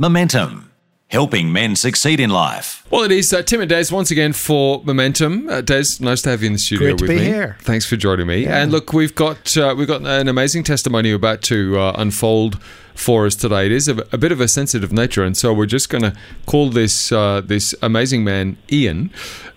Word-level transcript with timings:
Momentum, 0.00 0.70
helping 1.08 1.52
men 1.52 1.74
succeed 1.74 2.20
in 2.20 2.30
life. 2.30 2.86
Well, 2.88 3.02
it 3.02 3.10
is 3.10 3.32
uh, 3.32 3.42
Tim 3.42 3.60
and 3.60 3.68
Des 3.68 3.86
once 3.90 4.12
again 4.12 4.32
for 4.32 4.80
Momentum. 4.84 5.48
Uh, 5.48 5.60
Des, 5.60 5.98
nice 5.98 6.22
to 6.22 6.30
have 6.30 6.40
you 6.40 6.46
in 6.46 6.52
the 6.52 6.58
studio 6.60 6.90
Great 6.90 6.98
to 6.98 7.02
with 7.02 7.10
be 7.10 7.16
me. 7.16 7.24
here. 7.24 7.56
Thanks 7.62 7.84
for 7.84 7.96
joining 7.96 8.28
me. 8.28 8.46
And 8.46 8.70
look, 8.70 8.92
we've 8.92 9.16
got 9.16 9.56
uh, 9.56 9.74
we've 9.76 9.88
got 9.88 10.02
an 10.02 10.28
amazing 10.28 10.62
testimony 10.62 11.10
about 11.10 11.42
to 11.42 11.80
uh, 11.80 11.94
unfold 11.98 12.62
for 12.94 13.26
us 13.26 13.34
today. 13.34 13.66
It 13.66 13.72
is 13.72 13.88
a, 13.88 13.96
a 14.12 14.18
bit 14.18 14.30
of 14.30 14.40
a 14.40 14.46
sensitive 14.46 14.92
nature, 14.92 15.24
and 15.24 15.36
so 15.36 15.52
we're 15.52 15.66
just 15.66 15.88
going 15.88 16.02
to 16.04 16.14
call 16.46 16.70
this 16.70 17.10
uh, 17.10 17.40
this 17.44 17.74
amazing 17.82 18.22
man 18.22 18.56
Ian. 18.70 19.10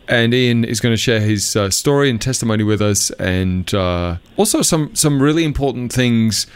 And 0.08 0.34
Ian 0.34 0.64
is 0.66 0.80
going 0.80 0.94
to 0.94 0.98
share 0.98 1.20
his 1.20 1.56
uh, 1.56 1.70
story 1.70 2.10
and 2.10 2.20
testimony 2.20 2.64
with 2.64 2.82
us, 2.82 3.12
and 3.12 3.72
uh, 3.76 4.18
also 4.38 4.64
some 4.64 4.96
some 4.96 5.22
really 5.22 5.44
important 5.44 5.94
things 5.94 6.48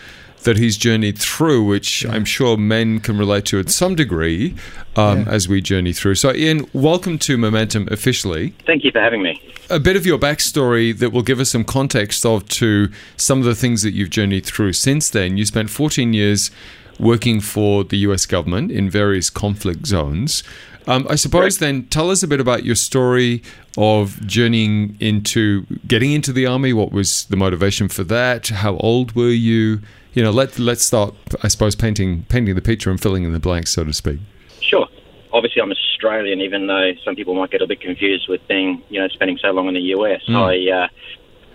that 0.45 0.57
he's 0.57 0.77
journeyed 0.77 1.17
through, 1.17 1.63
which 1.65 2.05
I'm 2.05 2.23
sure 2.25 2.55
men 2.57 2.99
can 2.99 3.17
relate 3.17 3.45
to 3.45 3.59
at 3.59 3.69
some 3.69 3.93
degree 3.95 4.55
um, 4.95 5.19
Yeah. 5.21 5.25
as 5.31 5.47
we 5.49 5.59
journey 5.61 5.91
through. 5.91 6.15
So, 6.15 6.33
Ian, 6.33 6.65
welcome 6.73 7.17
to 7.19 7.37
Momentum 7.37 7.87
officially. 7.91 8.53
Thank 8.65 8.83
you 8.83 8.91
for 8.91 8.99
having 9.01 9.21
me. 9.21 9.41
A 9.69 9.79
bit 9.79 9.95
of 9.95 10.05
your 10.05 10.17
backstory 10.17 10.97
that 10.97 11.11
will 11.11 11.23
give 11.23 11.39
us 11.39 11.49
some 11.49 11.63
context 11.65 12.25
of 12.25 12.47
to 12.49 12.89
some 13.17 13.39
of 13.39 13.45
the 13.45 13.55
things 13.55 13.81
that 13.81 13.91
you've 13.91 14.11
journeyed 14.11 14.45
through 14.45 14.73
since 14.73 15.09
then. 15.09 15.37
You 15.37 15.45
spent 15.45 15.69
14 15.69 16.13
years 16.13 16.51
working 16.99 17.41
for 17.41 17.83
the 17.83 17.97
US 17.97 18.25
government 18.25 18.71
in 18.71 18.89
various 18.89 19.29
conflict 19.29 19.85
zones. 19.85 20.43
Um, 20.87 21.07
I 21.09 21.15
suppose 21.15 21.57
then 21.57 21.85
tell 21.87 22.11
us 22.11 22.21
a 22.21 22.27
bit 22.27 22.39
about 22.39 22.63
your 22.63 22.75
story 22.75 23.41
of 23.75 24.25
journeying 24.27 24.95
into 24.99 25.65
getting 25.87 26.11
into 26.11 26.31
the 26.31 26.45
army. 26.45 26.71
What 26.73 26.91
was 26.91 27.25
the 27.25 27.35
motivation 27.35 27.89
for 27.89 28.03
that? 28.05 28.47
How 28.49 28.77
old 28.77 29.13
were 29.15 29.29
you? 29.31 29.79
You 30.15 30.23
know, 30.23 30.31
let 30.31 30.57
let's 30.57 30.83
start. 30.83 31.13
I 31.43 31.49
suppose 31.49 31.75
painting 31.75 32.23
painting 32.29 32.55
the 32.55 32.61
picture 32.61 32.89
and 32.89 32.99
filling 32.99 33.23
in 33.23 33.33
the 33.33 33.39
blanks, 33.39 33.71
so 33.71 33.83
to 33.83 33.93
speak. 33.93 34.19
Sure. 34.61 34.87
Obviously, 35.33 35.61
I'm 35.61 35.71
Australian, 35.71 36.39
even 36.39 36.67
though 36.67 36.93
some 37.03 37.17
people 37.17 37.35
might 37.35 37.51
get 37.51 37.61
a 37.61 37.67
bit 37.67 37.81
confused 37.81 38.29
with 38.29 38.39
being, 38.47 38.81
you 38.87 39.01
know, 39.01 39.09
spending 39.09 39.37
so 39.37 39.51
long 39.51 39.67
in 39.67 39.73
the 39.73 39.81
US. 39.97 40.21
I, 40.29 40.69
uh, 40.69 40.87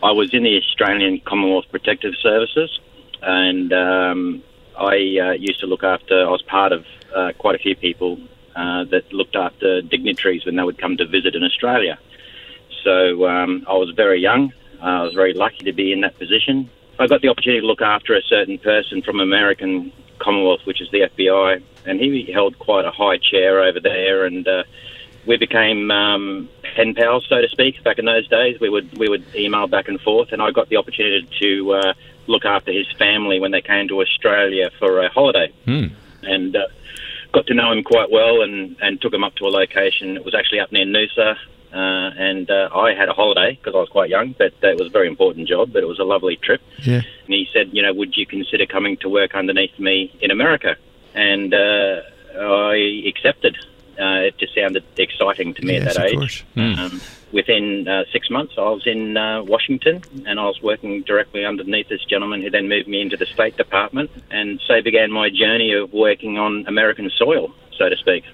I 0.07 0.13
was 0.13 0.35
in 0.35 0.43
the 0.43 0.59
Australian 0.59 1.21
Commonwealth 1.21 1.65
Protective 1.71 2.13
Services, 2.23 2.79
and 3.23 3.73
um, 3.73 4.43
I 4.79 4.95
uh, 4.95 5.33
used 5.33 5.61
to 5.61 5.67
look 5.67 5.83
after. 5.83 6.27
I 6.27 6.31
was 6.31 6.43
part 6.43 6.73
of 6.73 6.85
uh, 7.17 7.33
quite 7.39 7.55
a 7.55 7.59
few 7.59 7.75
people 7.75 8.21
uh, 8.55 8.85
that 8.85 9.11
looked 9.11 9.37
after 9.37 9.81
dignitaries 9.81 10.45
when 10.45 10.57
they 10.57 10.63
would 10.63 10.77
come 10.77 10.99
to 10.99 11.07
visit 11.07 11.35
in 11.35 11.43
Australia. 11.43 11.99
So 12.85 13.27
um, 13.27 13.65
I 13.67 13.73
was 13.73 13.91
very 13.97 14.21
young. 14.21 14.53
I 14.83 15.03
was 15.03 15.15
very 15.15 15.33
lucky 15.33 15.65
to 15.65 15.73
be 15.73 15.93
in 15.93 16.03
that 16.03 16.19
position. 16.19 16.69
I 17.01 17.07
got 17.07 17.23
the 17.23 17.29
opportunity 17.29 17.63
to 17.63 17.67
look 17.67 17.81
after 17.81 18.15
a 18.15 18.23
certain 18.23 18.59
person 18.59 19.01
from 19.01 19.21
American 19.21 19.91
Commonwealth, 20.19 20.61
which 20.65 20.83
is 20.83 20.91
the 20.91 21.09
FBI, 21.17 21.63
and 21.87 21.99
he 21.99 22.31
held 22.31 22.59
quite 22.59 22.85
a 22.85 22.91
high 22.91 23.17
chair 23.17 23.63
over 23.63 23.81
there, 23.81 24.27
and 24.27 24.47
uh, 24.47 24.65
we 25.27 25.39
became 25.39 25.91
um, 25.91 26.51
pen 26.77 26.95
pals, 26.95 27.25
so 27.27 27.41
to 27.41 27.49
speak. 27.49 27.83
Back 27.83 27.99
in 27.99 28.05
those 28.05 28.29
days, 28.29 28.61
we 28.61 28.69
would 28.69 28.99
we 28.99 29.09
would 29.09 29.25
email 29.35 29.67
back 29.67 29.89
and 29.89 29.99
forth, 29.99 30.33
and 30.33 30.43
I 30.43 30.51
got 30.51 30.69
the 30.69 30.77
opportunity 30.77 31.27
to 31.41 31.73
uh, 31.73 31.93
look 32.27 32.45
after 32.45 32.71
his 32.71 32.87
family 32.99 33.41
when 33.41 33.51
they 33.51 33.63
came 33.63 33.89
to 33.89 34.03
Australia 34.03 34.71
for 34.79 35.01
a 35.01 35.09
holiday, 35.09 35.53
and. 36.23 36.55
Uh, 36.55 36.67
got 37.33 37.47
to 37.47 37.55
know 37.55 37.71
him 37.71 37.85
quite 37.85 38.11
well 38.11 38.43
and, 38.43 38.77
and 38.81 39.01
took 39.01 39.15
him 39.15 39.23
up 39.23 39.33
to 39.37 39.45
a 39.45 39.51
location. 39.51 40.17
It 40.17 40.25
was 40.25 40.35
actually 40.35 40.59
up 40.59 40.73
near 40.73 40.85
Noosa. 40.85 41.37
Uh, 41.73 42.11
and 42.19 42.51
uh, 42.51 42.69
I 42.75 42.95
had 42.95 43.09
a 43.09 43.13
holiday 43.13 43.55
because 43.55 43.75
I 43.75 43.79
was 43.79 43.89
quite 43.89 44.11
young, 44.11 44.35
but 44.37 44.53
it 44.63 44.79
was 44.79 44.89
a 44.89 44.91
very 44.91 45.07
important 45.09 45.49
job. 45.49 45.73
But 45.73 45.83
it 45.83 45.87
was 45.87 45.99
a 45.99 46.05
lovely 46.05 46.37
trip. 46.37 46.61
Yeah. 46.83 46.97
And 47.25 47.35
he 47.35 47.49
said, 47.53 47.71
you 47.73 47.83
know, 47.83 47.93
would 47.93 48.17
you 48.17 48.27
consider 48.27 48.67
coming 48.67 48.97
to 48.99 49.09
work 49.09 49.35
underneath 49.35 49.79
me 49.79 50.13
in 50.21 50.31
America? 50.31 50.77
And 51.15 51.55
uh, 51.55 52.01
I 52.39 53.03
accepted. 53.07 53.57
Uh, 53.99 54.29
it 54.29 54.39
just 54.39 54.55
sounded 54.55 54.83
exciting 54.97 55.53
to 55.55 55.63
me 55.63 55.75
Yes, 55.75 55.89
at 55.89 55.95
that 55.95 56.07
of 56.07 56.13
age. 56.13 56.19
course. 56.19 56.45
Um, 56.57 57.01
within 57.33 57.87
uh, 57.87 58.05
six 58.13 58.31
months, 58.31 58.55
I 58.57 58.63
was 58.63 58.87
in 58.87 59.17
uh, 59.17 59.43
Washington, 59.43 60.03
and 60.27 60.41
I 60.41 60.45
was 60.45 60.63
working 60.63 61.03
directly 61.03 61.45
underneath 61.45 61.89
this 61.89 62.03
gentleman, 62.07 62.41
who 62.41 62.49
then 62.51 62.69
moved 62.69 62.89
me 62.89 63.03
into 63.03 63.19
the 63.19 63.27
State 63.27 63.59
Department, 63.59 64.11
and 64.31 64.59
so 64.67 64.81
began 64.81 65.11
my 65.13 65.29
journey 65.29 65.75
of 65.75 65.93
working 65.93 66.39
on 66.39 66.65
American 66.67 67.11
soil, 67.11 67.53
so 67.77 67.91
to 67.91 67.97
speak. 67.97 68.25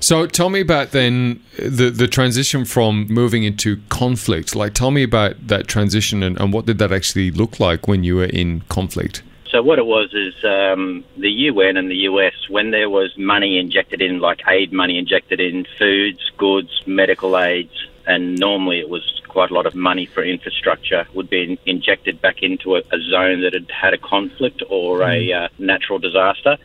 So 0.00 0.26
tell 0.26 0.50
me 0.50 0.60
about 0.60 0.90
then 0.90 1.42
the 1.58 1.90
the 1.90 2.08
transition 2.08 2.64
from 2.64 3.06
moving 3.08 3.44
into 3.44 3.80
conflict. 3.88 4.54
Like 4.54 4.74
tell 4.74 4.90
me 4.90 5.02
about 5.02 5.46
that 5.46 5.68
transition 5.68 6.22
and, 6.22 6.38
and 6.40 6.52
what 6.52 6.66
did 6.66 6.78
that 6.78 6.92
actually 6.92 7.30
look 7.30 7.60
like 7.60 7.88
when 7.88 8.04
you 8.04 8.16
were 8.16 8.24
in 8.24 8.62
conflict? 8.68 9.22
So 9.50 9.62
what 9.62 9.78
it 9.78 9.86
was 9.86 10.12
is 10.12 10.34
um, 10.44 11.04
the 11.16 11.30
UN 11.30 11.76
and 11.76 11.90
the 11.90 11.96
US, 12.10 12.34
when 12.50 12.72
there 12.72 12.90
was 12.90 13.16
money 13.16 13.58
injected 13.58 14.02
in, 14.02 14.20
like 14.20 14.42
aid 14.48 14.72
money 14.72 14.98
injected 14.98 15.40
in 15.40 15.66
foods, 15.78 16.20
goods, 16.36 16.82
medical 16.86 17.38
aids, 17.38 17.72
and 18.06 18.38
normally 18.38 18.80
it 18.80 18.88
was 18.88 19.20
quite 19.28 19.50
a 19.50 19.54
lot 19.54 19.66
of 19.66 19.74
money 19.74 20.06
for 20.06 20.22
infrastructure, 20.22 21.06
would 21.14 21.30
be 21.30 21.42
in- 21.42 21.58
injected 21.66 22.20
back 22.20 22.42
into 22.42 22.76
a, 22.76 22.80
a 22.92 22.98
zone 23.10 23.40
that 23.42 23.52
had 23.52 23.70
had 23.70 23.94
a 23.94 23.98
conflict 23.98 24.62
or 24.68 25.02
a 25.02 25.32
uh, 25.32 25.48
natural 25.58 25.98
disaster. 25.98 26.56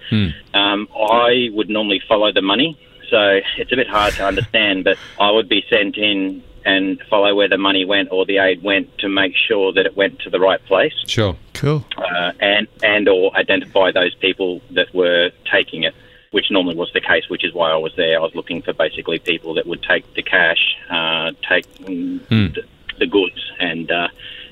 Um, 0.53 0.87
I 0.95 1.49
would 1.53 1.69
normally 1.69 2.01
follow 2.07 2.31
the 2.31 2.41
money. 2.41 2.77
So 3.11 3.41
it's 3.57 3.71
a 3.71 3.75
bit 3.75 3.89
hard 3.89 4.13
to 4.15 4.25
understand, 4.25 4.85
but 4.85 4.97
I 5.19 5.29
would 5.29 5.49
be 5.49 5.63
sent 5.69 5.97
in 5.97 6.41
and 6.65 7.01
follow 7.09 7.35
where 7.35 7.49
the 7.49 7.57
money 7.57 7.85
went 7.85 8.09
or 8.11 8.25
the 8.25 8.37
aid 8.37 8.63
went 8.63 8.97
to 8.99 9.09
make 9.09 9.33
sure 9.35 9.73
that 9.73 9.85
it 9.85 9.97
went 9.97 10.19
to 10.19 10.29
the 10.29 10.39
right 10.39 10.63
place 10.65 10.93
Sure. 11.07 11.35
Cool. 11.53 11.83
uh, 11.97 12.31
and 12.39 12.67
and 12.83 13.07
or 13.09 13.35
identify 13.35 13.91
those 13.91 14.15
people 14.15 14.61
that 14.71 14.93
were 14.93 15.31
taking 15.51 15.83
it, 15.83 15.93
which 16.31 16.45
normally 16.49 16.75
was 16.75 16.91
the 16.93 17.01
case. 17.01 17.29
Which 17.29 17.43
is 17.43 17.53
why 17.53 17.71
I 17.71 17.77
was 17.77 17.93
there. 17.97 18.17
I 18.17 18.21
was 18.21 18.33
looking 18.33 18.61
for 18.61 18.73
basically 18.73 19.19
people 19.19 19.55
that 19.55 19.67
would 19.67 19.83
take 19.83 20.11
the 20.13 20.23
cash, 20.23 20.77
uh, 20.89 21.31
take 21.49 21.67
mm, 21.79 22.55
the, 22.55 22.63
the 22.97 23.07
goods, 23.07 23.41
and 23.59 23.91
uh, 23.91 24.07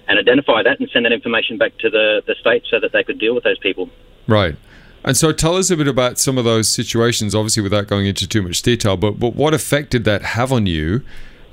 and 0.07 0.19
identify 0.19 0.63
that 0.63 0.79
and 0.79 0.89
send 0.89 1.05
that 1.05 1.13
information 1.13 1.57
back 1.57 1.77
to 1.77 1.89
the 1.89 2.21
the 2.27 2.35
state 2.35 2.63
so 2.69 2.79
that 2.79 2.91
they 2.91 3.03
could 3.03 3.19
deal 3.19 3.33
with 3.33 3.43
those 3.43 3.59
people. 3.59 3.89
Right. 4.27 4.55
And 5.03 5.15
so 5.15 5.31
tell 5.31 5.55
us 5.55 5.69
a 5.71 5.77
bit 5.77 5.87
about 5.87 6.19
some 6.19 6.37
of 6.37 6.43
those 6.43 6.67
situations, 6.67 7.33
obviously 7.33 7.63
without 7.63 7.87
going 7.87 8.05
into 8.05 8.27
too 8.27 8.41
much 8.41 8.61
detail, 8.61 8.97
but, 8.97 9.19
but 9.19 9.35
what 9.35 9.53
effect 9.53 9.91
did 9.91 10.03
that 10.05 10.21
have 10.21 10.51
on 10.51 10.65
you 10.65 11.01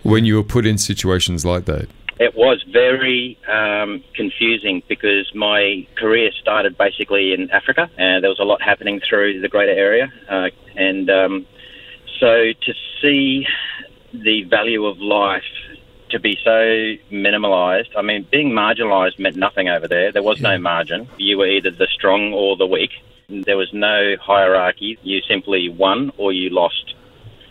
when 0.03 0.25
you 0.25 0.37
were 0.37 0.43
put 0.43 0.67
in 0.67 0.79
situations 0.79 1.45
like 1.45 1.65
that? 1.67 1.89
It 2.19 2.35
was 2.35 2.65
very 2.73 3.39
um, 3.47 4.03
confusing 4.15 4.83
because 4.89 5.31
my 5.35 5.87
career 5.97 6.31
started 6.41 6.79
basically 6.79 7.35
in 7.35 7.51
Africa, 7.51 7.91
and 7.99 8.25
there 8.25 8.31
was 8.31 8.41
a 8.41 8.45
lot 8.45 8.63
happening 8.63 9.01
through 9.07 9.41
the 9.41 9.49
greater 9.49 9.73
area. 9.73 10.11
Uh, 10.29 10.49
and 10.77 11.11
um, 11.11 11.47
so 12.19 12.53
to 12.59 12.75
see 13.03 13.47
the 14.15 14.45
value 14.45 14.87
of 14.87 14.99
life 14.99 15.43
to 16.11 16.19
be 16.19 16.39
so 16.43 16.51
minimalised, 17.15 17.91
I 17.97 18.03
mean, 18.03 18.27
being 18.31 18.51
marginalised 18.53 19.19
meant 19.19 19.37
nothing 19.37 19.69
over 19.69 19.87
there. 19.87 20.11
There 20.11 20.23
was 20.23 20.41
no 20.41 20.57
margin. 20.57 21.09
You 21.19 21.39
were 21.39 21.49
either 21.49 21.71
the 21.71 21.89
strong 21.93 22.33
or 22.33 22.57
the 22.57 22.67
weak. 22.67 22.93
There 23.29 23.57
was 23.57 23.73
no 23.73 24.17
hierarchy. 24.21 24.99
You 25.03 25.21
simply 25.29 25.69
won 25.69 26.13
or 26.17 26.33
you 26.33 26.51
lost 26.51 26.95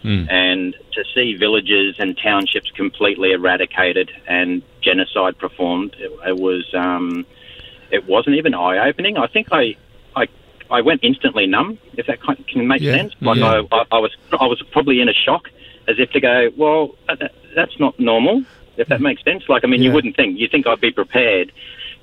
and 0.05 0.75
to 0.93 1.03
see 1.15 1.35
villages 1.35 1.95
and 1.97 2.15
townships 2.17 2.69
completely 2.71 3.31
eradicated 3.31 4.11
and 4.27 4.61
genocide 4.81 5.37
performed, 5.39 5.95
it, 5.97 6.11
it 6.27 6.37
was 6.37 6.63
um, 6.75 7.25
it 7.91 8.07
wasn't 8.07 8.35
even 8.35 8.53
eye 8.53 8.87
opening. 8.87 9.17
I 9.17 9.27
think 9.27 9.47
I, 9.51 9.75
I 10.15 10.27
I 10.69 10.81
went 10.81 11.03
instantly 11.03 11.47
numb, 11.47 11.79
if 11.93 12.05
that 12.05 12.19
can 12.21 12.67
make 12.67 12.81
Yeah. 12.81 12.97
sense. 12.97 13.13
Like 13.19 13.37
Yeah. 13.37 13.63
I, 13.71 13.75
I, 13.77 13.85
I 13.93 13.99
was 13.99 14.15
I 14.31 14.45
was 14.45 14.61
probably 14.71 15.01
in 15.01 15.09
a 15.09 15.13
shock, 15.13 15.49
as 15.87 15.95
if 15.97 16.11
to 16.11 16.19
go, 16.19 16.51
well, 16.55 16.95
that, 17.07 17.31
that's 17.55 17.79
not 17.79 17.99
normal. 17.99 18.43
If 18.77 18.89
that 18.89 19.01
makes 19.01 19.23
sense. 19.23 19.43
Like 19.49 19.63
I 19.63 19.67
mean, 19.67 19.81
you 19.81 19.91
wouldn't 19.91 20.15
think 20.15 20.37
you 20.37 20.47
think 20.47 20.67
I'd 20.67 20.81
be 20.81 20.91
prepared, 20.91 21.51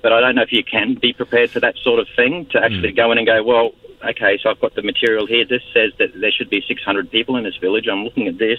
but 0.03 0.13
I 0.13 0.21
don't 0.21 0.35
know 0.35 0.43
if 0.43 0.53
you 0.53 0.65
can 0.65 0.95
be 0.95 1.13
prepared 1.13 1.51
for 1.51 1.61
that 1.61 1.77
sort 1.79 2.01
of 2.01 2.09
thing 2.17 2.47
to 2.47 2.63
actually 2.63 2.93
go 2.93 3.13
in 3.13 3.19
and 3.19 3.27
go, 3.27 3.43
well, 3.43 3.71
okay, 4.05 4.39
so 4.43 4.51
I've 4.51 4.61
got 4.61 4.75
the 4.75 4.83
material 4.83 5.27
here. 5.27 5.45
This 5.45 5.63
says 5.73 5.93
that 5.99 6.09
there 6.21 6.33
should 6.33 6.51
be 6.51 6.63
600 6.67 7.11
people 7.11 7.37
in 7.37 7.45
this 7.45 7.57
village. 7.57 7.87
I'm 7.91 8.05
looking 8.05 8.27
at 8.29 8.39
this. 8.39 8.59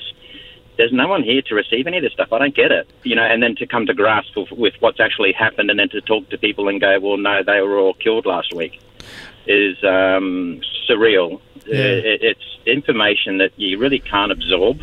There's 0.77 0.93
no 0.93 1.07
one 1.07 1.21
here 1.21 1.41
to 1.43 1.55
receive 1.55 1.85
any 1.85 1.97
of 1.97 2.03
this 2.03 2.13
stuff. 2.13 2.33
I 2.33 2.39
don't 2.39 2.55
get 2.55 2.71
it. 2.71 2.89
You 3.03 3.15
know, 3.15 3.23
and 3.23 3.43
then 3.43 3.55
to 3.57 3.67
come 3.67 3.85
to 3.85 3.93
grasp 3.93 4.35
with, 4.35 4.51
with 4.51 4.73
what's 4.79 4.99
actually 4.99 5.33
happened 5.33 5.69
and 5.69 5.77
then 5.77 5.89
to 5.89 6.01
talk 6.01 6.29
to 6.29 6.37
people 6.37 6.67
and 6.67 6.81
go, 6.81 6.99
well, 6.99 7.17
no, 7.17 7.43
they 7.43 7.61
were 7.61 7.77
all 7.77 7.93
killed 7.93 8.25
last 8.25 8.53
week 8.53 8.79
is 9.45 9.75
um, 9.83 10.61
surreal. 10.89 11.41
Yeah. 11.65 11.75
Uh, 11.75 12.13
It, 12.13 12.23
it's 12.23 12.57
information 12.65 13.39
that 13.39 13.51
you 13.57 13.77
really 13.77 13.99
can't 13.99 14.31
absorb 14.31 14.79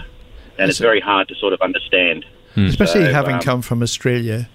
and 0.58 0.68
it's 0.70 0.78
very 0.78 1.00
hard 1.00 1.28
to 1.28 1.34
sort 1.34 1.52
of 1.52 1.60
understand. 1.62 2.26
Especially 2.56 3.04
So, 3.04 3.12
having 3.12 3.36
um, 3.36 3.40
come 3.40 3.62
from 3.62 3.82
Australia, 3.82 4.48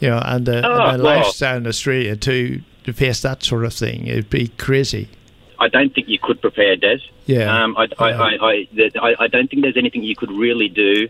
you 0.00 0.08
know, 0.10 0.20
and 0.24 0.46
the, 0.46 0.66
Oh, 0.66 0.88
and 0.90 1.00
the 1.00 1.04
well- 1.04 1.18
lifestyle 1.18 1.56
in 1.58 1.66
Australia 1.66 2.16
to, 2.16 2.60
to 2.84 2.92
face 2.92 3.22
that 3.22 3.42
sort 3.44 3.64
of 3.64 3.72
thing, 3.72 4.06
it'd 4.06 4.30
be 4.30 4.48
crazy. 4.58 5.08
I 5.58 5.68
don't 5.68 5.94
think 5.94 6.08
you 6.08 6.18
could 6.18 6.40
prepare, 6.40 6.74
Des. 6.76 7.00
Yeah. 7.26 7.62
Um, 7.64 7.76
I, 7.76 7.86
I, 7.98 8.10
I, 8.12 8.28
I, 8.40 8.68
I, 9.02 9.14
I 9.20 9.26
don't 9.28 9.48
think 9.50 9.60
there's 9.62 9.76
anything 9.76 10.02
you 10.02 10.16
could 10.16 10.32
really 10.32 10.68
do, 10.68 11.06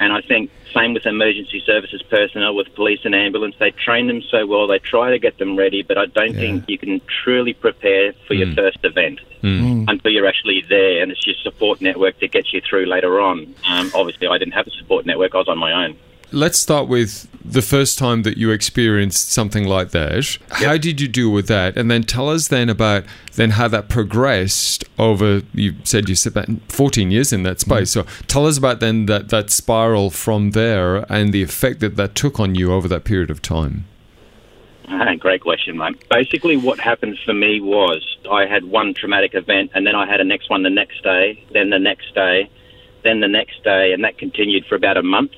and 0.00 0.12
I 0.12 0.20
think 0.22 0.50
same 0.74 0.92
with 0.94 1.06
emergency 1.06 1.62
services 1.64 2.02
personnel, 2.02 2.54
with 2.56 2.74
police 2.74 3.00
and 3.04 3.14
ambulance. 3.14 3.54
They 3.60 3.70
train 3.70 4.08
them 4.08 4.20
so 4.22 4.44
well, 4.44 4.66
they 4.66 4.80
try 4.80 5.10
to 5.10 5.18
get 5.20 5.38
them 5.38 5.54
ready, 5.56 5.82
but 5.82 5.98
I 5.98 6.06
don't 6.06 6.34
Yeah. 6.34 6.40
think 6.40 6.64
you 6.68 6.78
can 6.78 7.00
truly 7.22 7.52
prepare 7.52 8.12
for 8.26 8.34
your 8.34 8.52
first 8.54 8.78
event 8.82 9.20
until 9.44 10.10
you're 10.10 10.26
actually 10.26 10.64
there, 10.68 11.00
and 11.02 11.12
it's 11.12 11.24
your 11.26 11.36
support 11.42 11.80
network 11.80 12.18
that 12.20 12.32
gets 12.32 12.52
you 12.52 12.60
through 12.60 12.86
later 12.86 13.20
on. 13.20 13.54
Um, 13.68 13.90
obviously, 13.94 14.26
I 14.26 14.36
didn't 14.38 14.54
have 14.54 14.66
a 14.66 14.70
support 14.70 15.06
network; 15.06 15.34
I 15.34 15.38
was 15.38 15.48
on 15.48 15.58
my 15.58 15.84
own. 15.84 15.96
Let's 16.32 16.58
start 16.58 16.88
with 16.88 17.28
the 17.44 17.62
first 17.62 17.98
time 17.98 18.22
that 18.22 18.36
you 18.36 18.50
experienced 18.50 19.32
something 19.32 19.64
like 19.64 19.90
that. 19.90 20.38
How 20.50 20.76
did 20.76 21.00
you 21.00 21.08
deal 21.08 21.30
with 21.30 21.48
that? 21.48 21.76
And 21.76 21.90
then 21.90 22.02
tell 22.02 22.28
us 22.28 22.48
then 22.48 22.68
about 22.68 23.04
then 23.34 23.50
how 23.50 23.68
that 23.68 23.88
progressed 23.88 24.84
over. 24.98 25.42
You 25.52 25.74
said 25.84 26.08
you 26.08 26.14
spent 26.14 26.70
14 26.70 27.10
years 27.10 27.32
in 27.32 27.42
that 27.42 27.60
space. 27.60 27.90
So 27.90 28.04
tell 28.26 28.46
us 28.46 28.56
about 28.56 28.80
then 28.80 29.06
that 29.06 29.28
that 29.30 29.50
spiral 29.50 30.10
from 30.10 30.52
there 30.52 31.10
and 31.12 31.32
the 31.32 31.42
effect 31.42 31.80
that 31.80 31.96
that 31.96 32.14
took 32.14 32.38
on 32.38 32.54
you 32.54 32.72
over 32.72 32.88
that 32.88 33.04
period 33.04 33.30
of 33.30 33.42
time. 33.42 33.84
Ah, 34.88 35.14
Great 35.18 35.40
question, 35.40 35.76
mate. 35.76 36.02
Basically, 36.10 36.56
what 36.56 36.78
happened 36.80 37.18
for 37.24 37.32
me 37.32 37.60
was 37.60 38.04
I 38.30 38.46
had 38.46 38.64
one 38.64 38.94
traumatic 38.94 39.34
event, 39.34 39.70
and 39.74 39.86
then 39.86 39.94
I 39.94 40.06
had 40.06 40.20
a 40.20 40.24
next 40.24 40.50
one 40.50 40.62
the 40.62 40.70
next 40.70 41.02
day, 41.02 41.44
then 41.52 41.70
the 41.70 41.78
next 41.78 42.14
day, 42.14 42.50
then 43.04 43.20
the 43.20 43.28
next 43.28 43.62
day, 43.64 43.92
and 43.92 44.04
that 44.04 44.18
continued 44.18 44.66
for 44.66 44.74
about 44.74 44.96
a 44.96 45.02
month. 45.02 45.32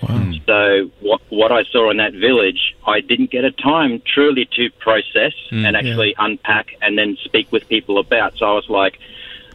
Hmm. 0.00 0.32
So 0.46 0.90
what 1.00 1.20
what 1.28 1.52
I 1.52 1.64
saw 1.64 1.90
in 1.90 1.98
that 1.98 2.14
village, 2.14 2.74
I 2.86 3.00
didn't 3.00 3.30
get 3.30 3.44
a 3.44 3.50
time 3.50 4.02
truly 4.04 4.48
to 4.56 4.70
process 4.78 5.32
hmm. 5.50 5.64
and 5.64 5.76
actually 5.76 6.14
unpack 6.18 6.68
and 6.80 6.96
then 6.96 7.16
speak 7.24 7.52
with 7.52 7.68
people 7.68 7.98
about. 7.98 8.36
So 8.38 8.46
I 8.46 8.54
was 8.54 8.68
like, 8.68 8.98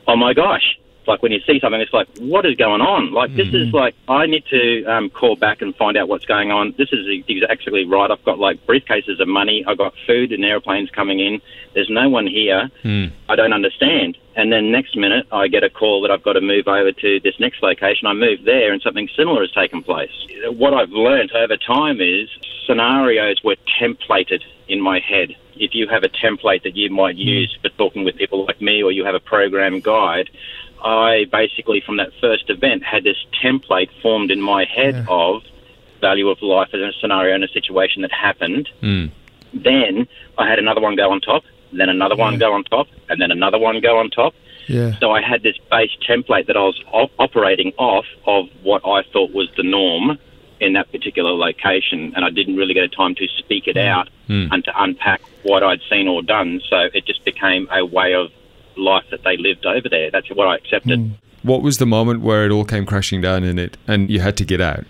oh 0.07 0.15
my 0.15 0.33
gosh. 0.33 0.77
Like 1.07 1.21
when 1.21 1.31
you 1.31 1.39
see 1.41 1.59
something, 1.59 1.79
it's 1.79 1.93
like, 1.93 2.07
what 2.19 2.45
is 2.45 2.55
going 2.55 2.81
on? 2.81 3.11
Like 3.11 3.35
this 3.35 3.47
is 3.47 3.67
mm-hmm. 3.67 3.75
like, 3.75 3.95
I 4.07 4.25
need 4.25 4.45
to 4.47 4.85
um, 4.85 5.09
call 5.09 5.35
back 5.35 5.61
and 5.61 5.75
find 5.75 5.97
out 5.97 6.07
what's 6.07 6.25
going 6.25 6.51
on. 6.51 6.73
This 6.77 6.89
is 6.91 7.05
exactly 7.27 7.85
right. 7.85 8.09
I've 8.11 8.23
got 8.23 8.39
like 8.39 8.65
briefcases 8.65 9.19
of 9.19 9.27
money. 9.27 9.63
I've 9.67 9.77
got 9.77 9.93
food 10.05 10.31
and 10.31 10.43
airplanes 10.43 10.89
coming 10.91 11.19
in. 11.19 11.41
There's 11.73 11.89
no 11.89 12.09
one 12.09 12.27
here. 12.27 12.69
Mm. 12.83 13.11
I 13.29 13.35
don't 13.35 13.53
understand. 13.53 14.17
And 14.35 14.51
then 14.51 14.71
next 14.71 14.97
minute, 14.97 15.27
I 15.31 15.47
get 15.47 15.63
a 15.63 15.69
call 15.69 16.01
that 16.01 16.11
I've 16.11 16.23
got 16.23 16.33
to 16.33 16.41
move 16.41 16.67
over 16.67 16.91
to 16.91 17.19
this 17.21 17.39
next 17.39 17.63
location. 17.63 18.07
I 18.07 18.13
move 18.13 18.43
there, 18.43 18.73
and 18.73 18.81
something 18.81 19.07
similar 19.15 19.41
has 19.41 19.51
taken 19.51 19.81
place. 19.81 20.11
What 20.49 20.73
I've 20.73 20.91
learned 20.91 21.31
over 21.31 21.55
time 21.55 22.01
is 22.01 22.29
scenarios 22.65 23.41
were 23.43 23.55
templated 23.79 24.43
in 24.67 24.81
my 24.81 24.99
head. 24.99 25.35
If 25.57 25.73
you 25.73 25.87
have 25.87 26.03
a 26.03 26.09
template 26.09 26.63
that 26.63 26.75
you 26.75 26.89
might 26.89 27.15
mm. 27.15 27.23
use 27.25 27.57
for 27.61 27.69
talking 27.69 28.03
with 28.03 28.17
people 28.17 28.45
like 28.45 28.61
me, 28.61 28.83
or 28.83 28.91
you 28.91 29.05
have 29.05 29.15
a 29.15 29.21
program 29.21 29.79
guide, 29.79 30.29
I 30.85 31.25
basically, 31.31 31.81
from 31.81 31.97
that 31.97 32.11
first 32.21 32.49
event, 32.49 32.83
had 32.83 33.03
this 33.03 33.17
template 33.43 33.89
formed 34.01 34.29
in 34.29 34.39
my 34.39 34.65
head 34.65 35.05
of 35.09 35.41
value 35.99 36.29
of 36.29 36.41
life 36.43 36.69
as 36.73 36.79
a 36.79 36.91
scenario 37.01 37.33
and 37.33 37.43
a 37.43 37.47
situation 37.47 38.03
that 38.03 38.11
happened. 38.11 38.69
Hmm. 38.81 39.07
Then 39.51 40.07
I 40.37 40.47
had 40.47 40.59
another 40.59 40.81
one 40.81 40.95
go 40.95 41.11
on 41.11 41.21
top, 41.21 41.43
then 41.73 41.89
another 41.89 42.15
one 42.15 42.37
go 42.37 42.53
on 42.53 42.63
top, 42.65 42.87
and 43.09 43.19
then 43.19 43.31
another 43.31 43.57
one 43.57 43.81
go 43.81 43.97
on 43.97 44.11
top. 44.11 44.35
Yeah. 44.67 44.97
So 44.99 45.11
I 45.11 45.21
had 45.21 45.41
this 45.41 45.57
base 45.71 45.91
template 46.07 46.45
that 46.47 46.57
I 46.57 46.61
was 46.61 46.79
op- 46.91 47.11
operating 47.17 47.73
off 47.77 48.05
of 48.27 48.49
what 48.61 48.81
I 48.85 49.03
thought 49.11 49.31
was 49.31 49.49
the 49.57 49.63
norm 49.63 50.19
in 50.59 50.73
that 50.73 50.91
particular 50.91 51.31
location, 51.31 52.13
and 52.15 52.23
I 52.23 52.29
didn't 52.29 52.57
really 52.57 52.75
get 52.75 52.83
a 52.83 52.89
time 52.89 53.15
to 53.15 53.27
speak 53.39 53.67
it 53.67 53.75
hmm. 53.75 53.87
out 53.87 54.09
hmm. 54.27 54.47
and 54.51 54.63
to 54.65 54.83
unpack 54.83 55.21
what 55.41 55.63
I'd 55.63 55.81
seen 55.89 56.07
or 56.07 56.21
done. 56.21 56.61
So 56.69 56.89
it 56.93 57.05
just 57.05 57.25
became 57.25 57.67
a 57.71 57.83
way 57.83 58.13
of 58.13 58.31
life 58.77 59.05
that 59.11 59.23
they 59.23 59.37
lived 59.37 59.65
over 59.65 59.89
there. 59.89 60.11
That's 60.11 60.29
what 60.29 60.47
I 60.47 60.55
accepted. 60.55 61.17
What 61.43 61.61
was 61.61 61.77
the 61.77 61.85
moment 61.85 62.21
where 62.21 62.45
it 62.45 62.51
all 62.51 62.65
came 62.65 62.85
crashing 62.85 63.21
down 63.21 63.43
in 63.43 63.59
it 63.59 63.77
and 63.87 64.09
you 64.09 64.19
had 64.19 64.35
to 64.37 64.45
get 64.45 64.61
out? 64.61 64.85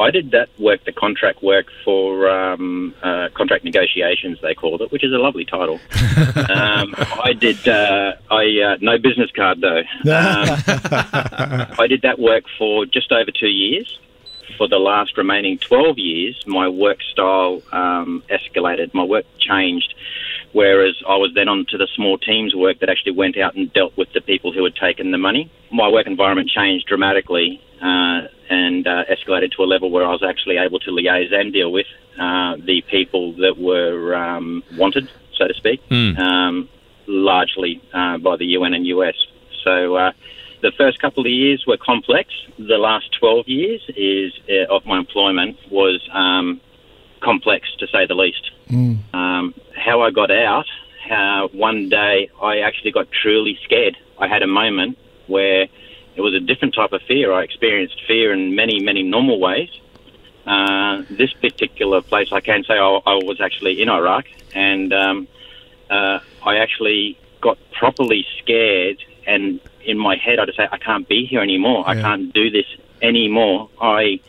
I 0.00 0.10
did 0.10 0.30
that 0.30 0.48
work, 0.58 0.84
the 0.84 0.92
contract 0.92 1.42
work 1.42 1.66
for 1.84 2.28
um, 2.28 2.94
uh, 3.02 3.28
contract 3.34 3.64
negotiations, 3.64 4.38
they 4.40 4.54
called 4.54 4.80
it, 4.80 4.90
which 4.90 5.04
is 5.04 5.12
a 5.12 5.18
lovely 5.18 5.44
title. 5.44 5.74
um, 6.48 6.94
I 7.22 7.34
did, 7.38 7.68
uh, 7.68 8.12
I 8.30 8.44
uh, 8.60 8.76
no 8.80 8.98
business 8.98 9.30
card 9.36 9.60
though. 9.60 9.82
Um, 10.10 11.66
I 11.78 11.86
did 11.88 12.02
that 12.02 12.18
work 12.18 12.44
for 12.58 12.86
just 12.86 13.12
over 13.12 13.30
two 13.30 13.48
years. 13.48 13.98
For 14.58 14.68
the 14.68 14.78
last 14.78 15.16
remaining 15.16 15.58
12 15.58 15.98
years, 15.98 16.42
my 16.46 16.68
work 16.68 16.98
style 17.02 17.62
um, 17.72 18.22
escalated, 18.28 18.92
my 18.92 19.04
work 19.04 19.24
changed. 19.38 19.94
Whereas 20.52 20.94
I 21.08 21.16
was 21.16 21.30
then 21.34 21.48
on 21.48 21.64
to 21.70 21.78
the 21.78 21.86
small 21.94 22.18
teams 22.18 22.54
work 22.54 22.80
that 22.80 22.88
actually 22.88 23.12
went 23.12 23.38
out 23.38 23.54
and 23.54 23.72
dealt 23.72 23.96
with 23.96 24.12
the 24.12 24.20
people 24.20 24.52
who 24.52 24.64
had 24.64 24.74
taken 24.74 25.12
the 25.12 25.18
money. 25.18 25.50
My 25.70 25.88
work 25.88 26.06
environment 26.06 26.48
changed 26.48 26.86
dramatically 26.86 27.60
uh, 27.80 28.22
and 28.48 28.86
uh, 28.86 29.04
escalated 29.04 29.52
to 29.52 29.62
a 29.62 29.68
level 29.68 29.90
where 29.90 30.04
I 30.04 30.10
was 30.10 30.24
actually 30.28 30.56
able 30.56 30.80
to 30.80 30.90
liaise 30.90 31.32
and 31.32 31.52
deal 31.52 31.70
with 31.70 31.86
uh, 32.18 32.56
the 32.56 32.82
people 32.90 33.32
that 33.34 33.58
were 33.58 34.14
um, 34.14 34.64
wanted, 34.76 35.08
so 35.36 35.46
to 35.46 35.54
speak, 35.54 35.80
um, 36.18 36.68
largely 37.06 37.80
uh, 37.94 38.18
by 38.18 38.36
the 38.36 38.46
UN 38.46 38.74
and 38.74 38.86
US. 38.86 39.14
So 39.64 39.94
uh, 39.94 40.12
the 40.62 40.72
first 40.76 41.00
couple 41.00 41.24
of 41.24 41.30
years 41.30 41.64
were 41.66 41.76
complex. 41.76 42.28
The 42.58 42.76
last 42.78 43.06
12 43.18 43.48
years 43.48 43.80
is 43.96 44.32
uh, 44.48 44.74
of 44.74 44.84
my 44.84 44.98
employment 44.98 45.56
was 45.70 46.00
um, 46.12 46.60
complex, 47.20 47.68
to 47.78 47.86
say 47.88 48.06
the 48.06 48.14
least. 48.14 48.50
Um, 49.14 49.54
how 49.76 50.02
I 50.02 50.10
got 50.10 50.30
out, 50.30 50.66
uh, 51.10 51.48
one 51.48 51.88
day 51.88 52.30
I 52.40 52.60
actually 52.60 52.92
got 52.92 53.10
truly 53.10 53.58
scared. 53.64 53.96
I 54.18 54.28
had 54.28 54.42
a 54.42 54.46
moment 54.46 54.98
where 55.26 55.68
it 56.16 56.20
was 56.20 56.34
a 56.34 56.40
different 56.40 56.74
type 56.74 56.92
of 56.92 57.02
fear. 57.02 57.32
I 57.32 57.42
experienced 57.42 58.02
fear 58.06 58.32
in 58.32 58.54
many, 58.54 58.80
many 58.80 59.02
normal 59.02 59.38
ways. 59.40 59.70
Uh, 60.46 61.02
this 61.10 61.32
particular 61.34 62.02
place, 62.02 62.32
I 62.32 62.40
can 62.40 62.64
say 62.64 62.74
I, 62.74 63.00
I 63.06 63.14
was 63.14 63.40
actually 63.40 63.80
in 63.80 63.88
Iraq, 63.88 64.26
and 64.54 64.92
um, 64.92 65.28
uh, 65.88 66.18
I 66.44 66.56
actually 66.56 67.18
got 67.40 67.58
properly 67.72 68.26
scared. 68.38 69.02
And 69.26 69.60
in 69.84 69.98
my 69.98 70.16
head, 70.16 70.38
I 70.38 70.46
just 70.46 70.56
say, 70.56 70.68
I 70.70 70.78
can't 70.78 71.08
be 71.08 71.26
here 71.26 71.40
anymore. 71.40 71.84
I 71.86 71.94
can't 72.00 72.32
do 72.32 72.50
this 72.50 72.66
anymore. 73.00 73.68
I, 73.80 74.20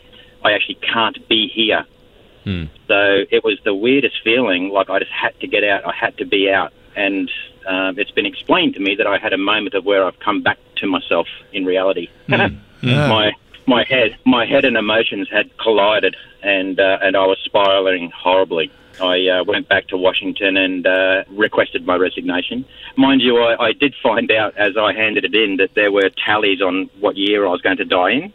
I 0.43 0.53
actually 0.53 0.75
can't 0.75 1.27
be 1.27 1.47
here. 1.47 1.85
So 2.88 3.23
it 3.29 3.43
was 3.43 3.59
the 3.63 3.73
weirdest 3.73 4.15
feeling. 4.23 4.69
Like 4.69 4.89
I 4.89 4.99
just 4.99 5.11
had 5.11 5.39
to 5.39 5.47
get 5.47 5.63
out. 5.63 5.85
I 5.85 5.93
had 5.93 6.17
to 6.17 6.25
be 6.25 6.49
out, 6.49 6.73
and 6.95 7.29
um, 7.67 7.99
it's 7.99 8.11
been 8.11 8.25
explained 8.25 8.73
to 8.75 8.79
me 8.79 8.95
that 8.95 9.07
I 9.07 9.17
had 9.17 9.33
a 9.33 9.38
moment 9.38 9.75
of 9.75 9.85
where 9.85 10.03
I've 10.05 10.19
come 10.19 10.41
back 10.41 10.57
to 10.77 10.88
myself 10.88 11.27
in 11.53 11.65
reality. 11.65 12.09
my 13.09 13.31
my 13.67 13.83
head, 13.83 14.17
my 14.25 14.45
head 14.45 14.65
and 14.65 14.75
emotions 14.75 15.29
had 15.29 15.55
collided, 15.57 16.15
and 16.41 16.79
uh, 16.79 16.99
and 17.01 17.15
I 17.15 17.25
was 17.25 17.38
spiraling 17.45 18.11
horribly. 18.11 18.71
I 19.01 19.27
uh, 19.27 19.43
went 19.43 19.67
back 19.67 19.88
to 19.88 19.97
Washington 19.97 20.57
and 20.57 20.85
uh, 20.85 21.23
requested 21.29 21.85
my 21.85 21.95
resignation. 21.95 22.65
Mind 22.97 23.21
you, 23.21 23.38
I, 23.38 23.67
I 23.67 23.71
did 23.73 23.95
find 24.03 24.29
out 24.31 24.55
as 24.57 24.77
I 24.77 24.93
handed 24.93 25.25
it 25.25 25.33
in 25.33 25.57
that 25.57 25.73
there 25.75 25.91
were 25.91 26.09
tallies 26.09 26.62
on 26.62 26.89
what 27.00 27.17
year 27.17 27.45
I 27.45 27.50
was 27.50 27.62
going 27.62 27.77
to 27.77 27.86
die 27.86 28.12
in. 28.12 28.33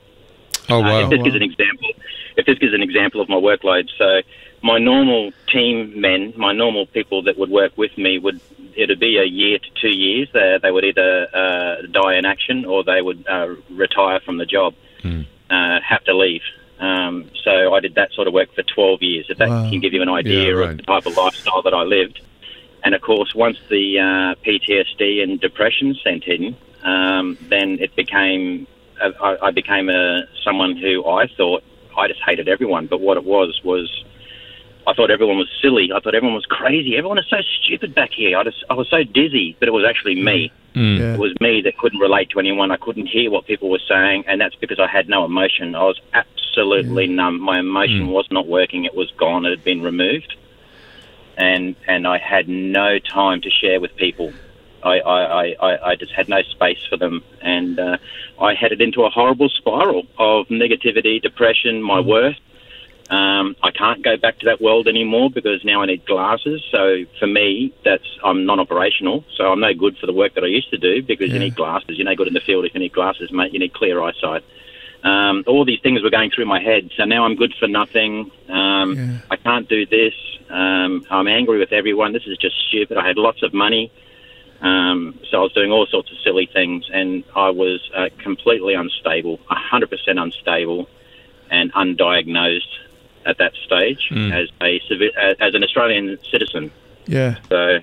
Oh, 0.69 0.83
Uh, 0.83 1.05
if 1.05 1.11
this 1.11 1.23
gives 1.23 1.37
an 1.37 1.43
example, 1.43 1.91
if 2.37 2.47
this 2.47 2.59
gives 2.59 2.75
an 2.75 2.83
example 2.83 3.21
of 3.21 3.29
my 3.29 3.37
workload, 3.37 3.89
so 3.97 4.23
my 4.63 4.79
normal 4.79 5.33
team 5.49 6.01
men, 6.01 6.33
my 6.37 6.53
normal 6.53 6.87
people 6.87 7.23
that 7.23 7.39
would 7.39 7.51
work 7.51 7.73
with 7.77 7.97
me 7.97 8.19
would 8.19 8.41
it'd 8.75 9.01
be 9.01 9.17
a 9.17 9.25
year 9.25 9.59
to 9.59 9.71
two 9.81 9.89
years. 9.97 10.29
They, 10.33 10.59
they 10.63 10.71
would 10.71 10.85
either 10.85 11.29
uh, 11.33 11.87
die 11.91 12.17
in 12.17 12.27
action 12.27 12.65
or 12.67 12.85
they 12.85 13.01
would 13.01 13.25
uh, 13.27 13.55
retire 13.71 14.21
from 14.21 14.37
the 14.37 14.45
job, 14.45 14.75
uh, 15.05 15.81
have 15.81 16.05
to 16.05 16.15
leave. 16.15 16.43
Um, 16.79 17.31
so 17.43 17.73
I 17.73 17.81
did 17.81 17.95
that 17.95 18.13
sort 18.13 18.29
of 18.29 18.35
work 18.35 18.53
for 18.55 18.63
12 18.63 19.03
years. 19.03 19.27
If 19.31 19.39
that 19.39 19.49
Wow. 19.49 19.71
can 19.71 19.81
give 19.81 19.95
you 19.95 20.03
an 20.03 20.11
idea 20.11 20.49
Yeah, 20.49 20.51
right. 20.61 20.71
of 20.73 20.77
the 20.77 20.83
type 20.83 21.07
of 21.07 21.17
lifestyle 21.17 21.63
that 21.63 21.73
I 21.73 21.85
lived. 21.85 22.21
And 22.85 22.95
of 22.95 23.01
course, 23.01 23.35
once 23.35 23.57
the 23.71 23.99
uh, 23.99 24.35
PTSD 24.45 25.23
and 25.23 25.41
depression 25.41 25.95
sent 26.05 26.25
in, 26.25 26.55
um, 26.85 27.39
then 27.49 27.79
it 27.81 27.97
became 27.97 28.67
uh, 28.67 28.76
I, 29.03 29.37
I 29.43 29.51
became 29.51 29.89
a 29.89 30.23
someone 30.45 30.77
who 30.77 31.07
I 31.07 31.27
thought 31.37 31.63
I 31.97 32.09
just 32.09 32.21
hated 32.23 32.49
everyone. 32.49 32.87
But 32.87 33.01
what 33.01 33.17
it 33.17 33.25
was 33.25 33.61
was 33.65 34.05
I 34.87 34.95
thought 34.95 35.11
everyone 35.11 35.39
was 35.39 35.49
silly. 35.61 35.91
I 35.95 36.01
thought 36.01 36.15
everyone 36.15 36.35
was 36.35 36.47
crazy. 36.47 36.97
Everyone 36.97 37.19
is 37.19 37.27
so 37.29 37.39
stupid 37.63 37.95
back 37.95 38.11
here. 38.13 38.39
I 38.39 38.45
just 38.45 38.65
I 38.71 38.75
was 38.75 38.89
so 38.89 39.03
dizzy, 39.03 39.57
but 39.59 39.69
it 39.69 39.73
was 39.73 39.85
actually 39.89 40.15
me. 40.15 40.53
Mm. 40.75 40.81
Mm. 40.81 40.99
Yeah. 40.99 41.15
It 41.15 41.19
was 41.19 41.33
me 41.41 41.63
that 41.63 41.79
couldn't 41.79 41.99
relate 41.99 42.31
to 42.31 42.39
anyone. 42.39 42.71
I 42.71 42.77
couldn't 42.77 43.07
hear 43.07 43.31
what 43.31 43.47
people 43.47 43.71
were 43.71 43.81
saying, 43.89 44.25
and 44.29 44.41
that's 44.41 44.55
because 44.57 44.79
I 44.79 44.87
had 44.87 45.09
no 45.09 45.25
emotion. 45.25 45.75
I 45.75 45.85
was 45.85 45.99
absolutely 46.13 47.07
numb. 47.07 47.41
My 47.41 47.59
emotion 47.61 48.09
mm. 48.09 48.13
was 48.13 48.29
not 48.31 48.47
working. 48.47 48.85
It 48.85 48.95
was 48.95 49.11
gone. 49.13 49.47
It 49.47 49.51
had 49.51 49.65
been 49.65 49.83
removed, 49.83 50.37
and 51.37 51.75
and 51.89 52.07
I 52.07 52.19
had 52.19 52.49
no 52.49 52.99
time 52.99 53.41
to 53.41 53.51
share 53.51 53.81
with 53.81 53.97
people. 53.97 54.33
I 54.93 54.95
I, 55.01 55.43
I, 55.69 55.91
I- 55.91 55.97
just 55.97 56.13
had 56.13 56.29
no 56.29 56.43
space 56.43 56.83
for 56.91 56.97
them, 56.97 57.23
and 57.43 57.79
uh, 57.79 57.97
I 58.41 58.55
headed 58.55 58.81
into 58.87 59.01
a 59.05 59.11
horrible 59.11 59.49
spiral 59.49 60.03
of 60.19 60.47
negativity, 60.49 61.21
depression, 61.31 61.83
my 61.83 62.01
worth. 62.01 62.37
Um, 63.09 63.55
I 63.63 63.71
can't 63.71 64.03
go 64.03 64.17
back 64.17 64.41
to 64.41 64.47
that 64.47 64.61
world 64.61 64.89
anymore 64.89 65.31
because 65.31 65.65
now 65.65 65.81
I 65.83 65.87
need 65.87 66.05
glasses. 66.07 66.61
So 66.73 67.05
for 67.21 67.29
me, 67.29 67.73
that's 67.85 68.09
I'm 68.25 68.45
non-operational. 68.45 69.25
So 69.37 69.53
I'm 69.53 69.61
no 69.61 69.73
good 69.75 69.97
for 70.01 70.07
the 70.07 70.13
work 70.13 70.35
that 70.35 70.43
I 70.43 70.49
used 70.49 70.71
to 70.71 70.79
do 70.79 71.03
because 71.05 71.29
you 71.33 71.39
need 71.39 71.55
glasses. 71.55 71.97
You're 71.97 72.05
no 72.13 72.17
good 72.17 72.27
in 72.27 72.35
the 72.35 72.41
field 72.41 72.65
if 72.67 72.75
you 72.75 72.81
need 72.81 72.93
glasses, 72.93 73.31
mate. 73.31 73.53
You 73.53 73.61
need 73.61 73.75
clear 73.75 74.03
eyesight. 74.03 74.43
Um, 75.05 75.45
all 75.47 75.65
these 75.65 75.81
things 75.85 76.03
were 76.03 76.11
going 76.11 76.31
through 76.35 76.47
my 76.47 76.61
head. 76.61 76.91
So 76.97 77.05
now 77.05 77.25
I'm 77.27 77.37
good 77.37 77.55
for 77.61 77.69
nothing. 77.69 78.13
Um, 78.49 78.89
Yeah. 78.97 79.19
I 79.31 79.37
can't 79.37 79.69
do 79.69 79.87
this. 79.87 80.15
Um, 80.51 81.07
I'm 81.09 81.29
angry 81.29 81.59
with 81.61 81.73
everyone. 81.73 82.13
This 82.13 82.27
is 82.27 82.37
just 82.39 82.57
stupid. 82.69 82.97
I 82.99 83.07
had 83.07 83.17
lots 83.19 83.43
of 83.45 83.55
money. 83.55 83.85
Um, 84.61 85.19
so 85.31 85.39
I 85.39 85.43
was 85.43 85.53
doing 85.53 85.71
all 85.71 85.87
sorts 85.87 86.11
of 86.11 86.19
silly 86.25 86.47
things, 86.53 86.89
and 86.93 87.25
I 87.35 87.51
was 87.51 87.81
uh, 87.95 88.09
completely 88.19 88.75
unstable, 88.75 89.39
100% 89.51 89.89
unstable, 90.21 90.89
and 91.51 91.73
undiagnosed 91.75 92.63
at 93.25 93.39
that 93.39 93.53
stage 93.65 94.09
as 94.13 94.49
a 94.63 94.81
as 95.41 95.55
an 95.55 95.63
Australian 95.65 96.17
citizen. 96.31 96.71
Yeah. 97.07 97.37
So, 97.49 97.79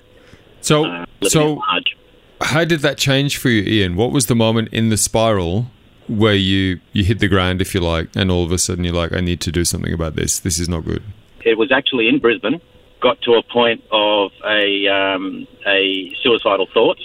So, 0.62 0.86
uh, 0.86 1.06
so 1.24 1.54
large. 1.56 1.98
how 2.42 2.64
did 2.66 2.80
that 2.82 2.98
change 2.98 3.38
for 3.38 3.50
you, 3.50 3.62
Ian? 3.64 3.96
What 3.96 4.12
was 4.12 4.26
the 4.28 4.36
moment 4.36 4.70
in 4.72 4.90
the 4.90 4.98
spiral 4.98 5.68
where 6.08 6.34
you 6.36 6.80
you 6.92 7.04
hit 7.04 7.20
the 7.20 7.28
ground, 7.28 7.62
if 7.62 7.74
you 7.76 7.82
like, 7.82 8.10
and 8.16 8.32
all 8.32 8.44
of 8.44 8.52
a 8.52 8.58
sudden 8.58 8.84
you're 8.84 8.94
like, 8.94 9.14
I 9.14 9.20
need 9.22 9.40
to 9.42 9.52
do 9.52 9.64
something 9.64 9.94
about 9.94 10.16
this. 10.16 10.40
This 10.40 10.60
is 10.60 10.68
not 10.68 10.86
good. 10.86 11.04
it 11.46 11.58
was 11.58 11.72
actually 11.72 12.08
in 12.08 12.20
Brisbane. 12.20 12.60
Got 13.04 13.22
to 13.24 13.34
a 13.34 13.44
point 13.44 13.84
of 13.92 14.32
a 14.46 14.88
um, 14.88 15.46
a 15.68 16.16
suicidal 16.24 16.68
thoughts 16.74 17.02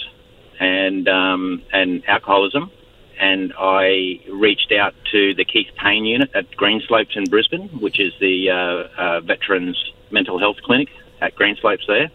and 0.60 1.08
um, 1.08 1.60
and 1.72 2.04
alcoholism, 2.06 2.70
and 3.18 3.52
I 3.58 4.20
reached 4.30 4.70
out 4.70 4.94
to 5.10 5.34
the 5.34 5.44
Keith 5.44 5.66
Payne 5.76 6.04
unit 6.04 6.30
at 6.36 6.52
Greenslopes 6.52 7.16
in 7.16 7.24
Brisbane, 7.24 7.68
which 7.80 7.98
is 7.98 8.12
the 8.20 8.48
uh, 8.48 9.02
uh, 9.02 9.20
veterans 9.22 9.76
mental 10.12 10.38
health 10.38 10.58
clinic 10.62 10.88
at 11.20 11.34
Greenslopes 11.34 11.88
there, 11.88 12.12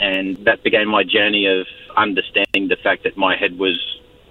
and 0.00 0.36
that 0.38 0.64
began 0.64 0.88
my 0.88 1.04
journey 1.04 1.46
of 1.46 1.68
understanding 1.96 2.66
the 2.66 2.76
fact 2.82 3.04
that 3.04 3.16
my 3.16 3.36
head 3.36 3.56
was 3.60 3.78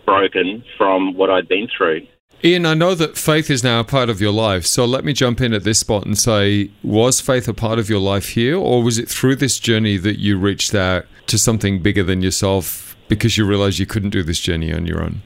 broken 0.05 0.65
from 0.77 1.13
what 1.13 1.29
I'd 1.29 1.47
been 1.47 1.69
through. 1.69 2.05
Ian, 2.47 2.65
I 2.65 2.75
know 2.75 2.95
that 2.95 3.17
faith 3.17 3.49
is 3.49 3.61
now 3.61 3.81
a 3.81 3.83
part 3.83 4.09
of 4.09 4.21
your 4.21 4.31
life, 4.31 4.65
so 4.65 4.85
let 4.85 5.03
me 5.03 5.11
jump 5.11 5.41
in 5.41 5.53
at 5.53 5.65
this 5.65 5.81
spot 5.81 6.05
and 6.05 6.17
say, 6.17 6.71
was 6.81 7.19
faith 7.19 7.45
a 7.49 7.53
part 7.53 7.77
of 7.77 7.89
your 7.89 7.99
life 7.99 8.29
here, 8.29 8.55
or 8.55 8.81
was 8.81 8.97
it 8.97 9.09
through 9.09 9.35
this 9.35 9.59
journey 9.59 9.97
that 9.97 10.17
you 10.17 10.37
reached 10.37 10.73
out 10.73 11.05
to 11.25 11.37
something 11.37 11.81
bigger 11.81 12.03
than 12.03 12.21
yourself 12.21 12.95
because 13.09 13.37
you 13.37 13.45
realized 13.45 13.79
you 13.79 13.85
couldn't 13.85 14.11
do 14.11 14.23
this 14.23 14.39
journey 14.39 14.71
on 14.71 14.85
your 14.85 15.03
own? 15.03 15.23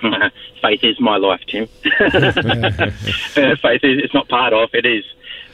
faith 0.62 0.82
is 0.82 0.98
my 0.98 1.18
life, 1.18 1.42
Tim. 1.46 1.66
Faith 1.82 3.84
is 3.84 4.02
it's 4.02 4.14
not 4.14 4.26
part 4.28 4.54
of 4.54 4.70
it 4.72 4.86
is. 4.86 5.04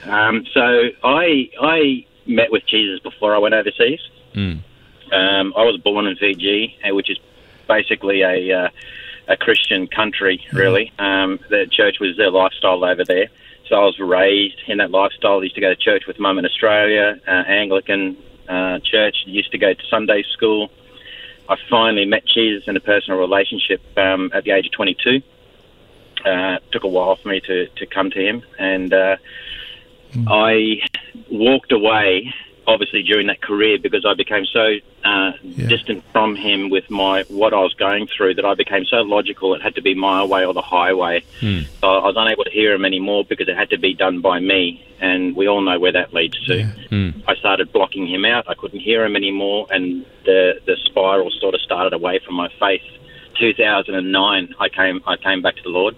Um, 0.05 0.47
so 0.55 0.91
I 1.03 1.51
I 1.61 2.07
met 2.27 2.53
with 2.53 2.65
Jesus 2.67 3.01
before 3.01 3.35
I 3.35 3.39
went 3.39 3.55
overseas. 3.55 4.01
Mm. 4.35 4.61
Um, 5.11 5.53
I 5.57 5.65
was 5.65 5.81
born 5.83 6.07
in 6.07 6.15
Fiji, 6.15 6.79
uh, 6.89 6.95
which 6.95 7.11
is 7.11 7.19
basically 7.67 8.23
a 8.23 8.53
uh, 8.53 8.69
a 9.31 9.37
Christian 9.37 9.87
country, 9.87 10.45
really. 10.53 10.93
Um, 10.99 11.39
the 11.49 11.67
church 11.71 12.01
was 12.01 12.17
their 12.17 12.33
lifestyle 12.33 12.85
over 12.85 13.05
there. 13.05 13.29
So 13.69 13.77
I 13.77 13.85
was 13.85 13.99
raised 14.01 14.61
in 14.67 14.79
that 14.79 14.91
lifestyle. 14.91 15.39
I 15.39 15.45
used 15.45 15.55
to 15.55 15.61
go 15.61 15.69
to 15.69 15.77
church 15.77 16.07
with 16.07 16.19
mum 16.19 16.39
in 16.41 16.45
Australia, 16.45 17.19
uh, 17.27 17.31
Anglican 17.31 18.17
uh, 18.49 18.81
church. 18.81 19.23
Used 19.27 19.53
to 19.53 19.59
go 19.59 19.73
to 19.73 19.87
Sunday 19.87 20.25
school. 20.25 20.73
I 21.49 21.57
finally 21.71 22.05
met 22.05 22.27
Jesus 22.27 22.67
in 22.67 22.77
a 22.77 22.81
personal 22.81 23.21
relationship 23.21 23.81
um, 23.97 24.33
at 24.35 24.43
the 24.43 24.51
age 24.51 24.67
of 24.67 24.73
22. 24.73 25.23
Uh, 26.25 26.57
it 26.57 26.73
took 26.73 26.83
a 26.83 26.89
while 26.89 27.15
for 27.15 27.29
me 27.29 27.41
to, 27.41 27.69
to 27.69 27.87
come 27.87 28.11
to 28.11 28.21
him, 28.21 28.43
and 28.59 28.93
uh, 28.93 29.17
I 30.27 30.83
walked 31.31 31.73
away. 31.73 32.35
Obviously, 32.71 33.03
during 33.03 33.27
that 33.27 33.41
career, 33.41 33.79
because 33.79 34.05
I 34.07 34.15
became 34.15 34.45
so 34.47 34.67
uh, 35.05 35.33
Yeah. 35.43 35.67
distant 35.69 36.05
from 36.13 36.37
him 36.37 36.69
with 36.71 36.89
my 36.91 37.25
what 37.29 37.53
I 37.53 37.61
was 37.69 37.75
going 37.75 38.07
through, 38.15 38.35
that 38.35 38.45
I 38.45 38.55
became 38.55 38.85
so 38.85 38.99
logical. 39.17 39.55
It 39.55 39.63
had 39.63 39.75
to 39.77 39.83
be 39.83 39.95
my 39.95 40.23
way 40.25 40.45
or 40.45 40.55
the 40.55 40.63
highway. 40.79 41.25
So 41.81 41.87
I 41.89 42.07
was 42.13 42.15
unable 42.17 42.45
to 42.45 42.51
hear 42.51 42.73
him 42.75 42.85
anymore 42.85 43.25
because 43.25 43.49
it 43.49 43.57
had 43.57 43.71
to 43.71 43.79
be 43.79 43.93
done 43.95 44.21
by 44.21 44.39
me, 44.41 44.63
and 45.01 45.35
we 45.35 45.49
all 45.49 45.63
know 45.63 45.79
where 45.81 45.93
that 45.93 46.13
leads 46.15 46.39
to. 46.47 46.55
I 47.27 47.35
started 47.37 47.73
blocking 47.73 48.07
him 48.07 48.25
out. 48.25 48.45
I 48.49 48.55
couldn't 48.55 48.81
hear 48.81 49.05
him 49.05 49.17
anymore, 49.17 49.67
and 49.71 50.05
the 50.25 50.61
the 50.67 50.77
spiral 50.87 51.31
sort 51.43 51.55
of 51.57 51.61
started 51.63 51.93
away 51.93 52.19
from 52.25 52.35
my 52.37 52.49
faith. 52.61 52.83
2009, 53.39 54.55
I 54.61 54.69
came 54.69 55.01
I 55.07 55.17
came 55.17 55.41
back 55.43 55.57
to 55.57 55.63
the 55.63 55.71
Lord 55.71 55.97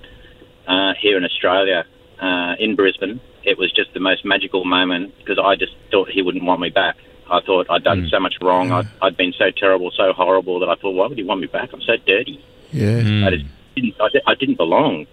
uh, 0.66 0.92
here 1.00 1.16
in 1.16 1.24
Australia, 1.24 1.84
uh, 2.20 2.54
in 2.58 2.76
Brisbane. 2.76 3.20
It 3.44 3.58
was 3.58 3.72
just 3.72 3.92
the 3.94 4.00
most 4.00 4.24
magical 4.24 4.64
moment 4.64 5.16
because 5.18 5.38
I 5.38 5.56
just 5.56 5.72
thought 5.90 6.08
he 6.10 6.22
wouldn't 6.22 6.44
want 6.44 6.60
me 6.60 6.70
back. 6.70 6.96
I 7.30 7.40
thought 7.40 7.66
I'd 7.70 7.84
done 7.84 8.08
so 8.10 8.20
much 8.20 8.34
wrong. 8.42 8.72
I'd, 8.72 8.88
I'd 9.00 9.16
been 9.16 9.32
so 9.32 9.50
terrible, 9.50 9.90
so 9.90 10.12
horrible 10.12 10.60
that 10.60 10.68
I 10.68 10.74
thought, 10.74 10.90
why 10.90 11.06
would 11.06 11.16
he 11.16 11.24
want 11.24 11.40
me 11.40 11.46
back? 11.46 11.72
I'm 11.72 11.80
so 11.80 11.96
dirty. 11.96 12.44
Yeah. 12.72 13.26
I 13.26 13.30
just 13.30 13.46
didn't, 13.74 13.94
I, 14.00 14.08
I 14.26 14.34
didn't 14.34 14.56
belong. 14.56 15.06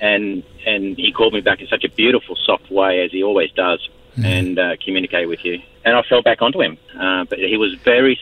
And 0.00 0.44
and 0.64 0.96
he 0.96 1.12
called 1.12 1.34
me 1.34 1.40
back 1.40 1.60
in 1.60 1.66
such 1.66 1.82
a 1.82 1.88
beautiful, 1.88 2.36
soft 2.36 2.70
way, 2.70 3.02
as 3.04 3.10
he 3.10 3.24
always 3.24 3.50
does, 3.52 3.86
and 4.22 4.58
uh, 4.58 4.76
communicate 4.84 5.28
with 5.28 5.44
you. 5.44 5.60
And 5.84 5.96
I 5.96 6.02
fell 6.08 6.22
back 6.22 6.40
onto 6.40 6.60
him. 6.60 6.78
Uh, 6.96 7.24
but 7.24 7.38
he 7.40 7.56
was 7.56 7.74
very 7.82 8.18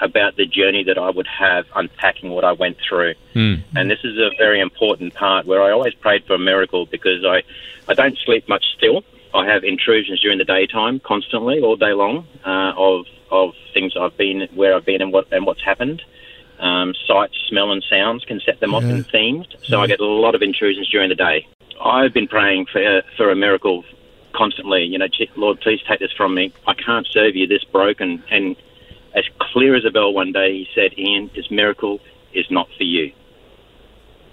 about 0.00 0.36
the 0.36 0.46
journey 0.46 0.84
that 0.84 0.98
I 0.98 1.10
would 1.10 1.26
have 1.26 1.66
unpacking 1.74 2.30
what 2.30 2.44
I 2.44 2.52
went 2.52 2.78
through. 2.86 3.14
And 3.76 3.90
this 3.90 4.00
is 4.02 4.16
a 4.18 4.30
very 4.38 4.60
important 4.60 5.14
part 5.14 5.46
where 5.46 5.62
I 5.62 5.70
always 5.70 5.94
prayed 5.94 6.24
for 6.26 6.34
a 6.34 6.38
miracle 6.38 6.86
because 6.86 7.24
I, 7.24 7.42
I 7.88 7.94
don't 7.94 8.16
sleep 8.24 8.48
much 8.48 8.64
still. 8.76 9.04
I 9.32 9.46
have 9.46 9.62
intrusions 9.62 10.20
during 10.20 10.38
the 10.38 10.44
daytime 10.44 11.00
constantly, 11.00 11.60
all 11.60 11.76
day 11.76 11.92
long, 11.92 12.26
uh, 12.44 12.72
of 12.76 13.06
of 13.30 13.54
things 13.72 13.92
I've 13.96 14.16
been, 14.16 14.48
where 14.54 14.74
I've 14.74 14.84
been, 14.84 15.00
and 15.00 15.12
what 15.12 15.32
and 15.32 15.46
what's 15.46 15.62
happened. 15.62 16.02
Um, 16.58 16.94
sight, 17.06 17.30
smell, 17.48 17.70
and 17.70 17.82
sounds 17.88 18.24
can 18.24 18.40
set 18.40 18.60
them 18.60 18.74
off 18.74 18.82
in 18.82 19.04
themes. 19.04 19.46
So 19.62 19.80
I 19.80 19.86
get 19.86 20.00
a 20.00 20.04
lot 20.04 20.34
of 20.34 20.42
intrusions 20.42 20.90
during 20.90 21.08
the 21.08 21.14
day. 21.14 21.46
I've 21.80 22.12
been 22.12 22.28
praying 22.28 22.66
for 22.72 23.02
for 23.16 23.30
a 23.30 23.36
miracle 23.36 23.84
constantly. 24.32 24.84
You 24.84 24.98
know, 24.98 25.06
Lord, 25.36 25.60
please 25.60 25.80
take 25.88 26.00
this 26.00 26.12
from 26.12 26.34
me. 26.34 26.52
I 26.66 26.74
can't 26.74 27.06
serve 27.06 27.36
you 27.36 27.46
this 27.46 27.64
broken. 27.64 28.22
And 28.30 28.56
as 29.14 29.24
clear 29.40 29.74
as 29.74 29.84
a 29.84 29.90
bell, 29.90 30.12
one 30.12 30.32
day 30.32 30.52
he 30.52 30.68
said, 30.74 30.98
"Ian, 30.98 31.30
this 31.34 31.50
miracle 31.50 32.00
is 32.32 32.46
not 32.50 32.68
for 32.76 32.84
you." 32.84 33.12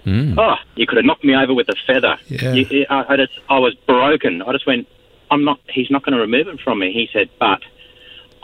Hmm. 0.04 0.38
Oh, 0.38 0.54
you 0.76 0.86
could 0.86 0.96
have 0.96 1.04
knocked 1.04 1.24
me 1.24 1.34
over 1.34 1.52
with 1.52 1.68
a 1.68 1.76
feather. 1.86 2.16
Yeah. 2.28 2.52
You- 2.52 2.86
I, 2.88 3.14
I 3.14 3.16
just, 3.16 3.32
I 3.48 3.58
was 3.58 3.74
broken. 3.86 4.42
I 4.42 4.52
just 4.52 4.66
went, 4.66 4.86
I'm 5.30 5.44
not. 5.44 5.60
He's 5.68 5.90
not 5.90 6.04
going 6.04 6.14
to 6.14 6.20
remove 6.20 6.48
it 6.48 6.60
from 6.60 6.78
me. 6.78 6.92
He 6.92 7.08
said, 7.12 7.28
but 7.38 7.60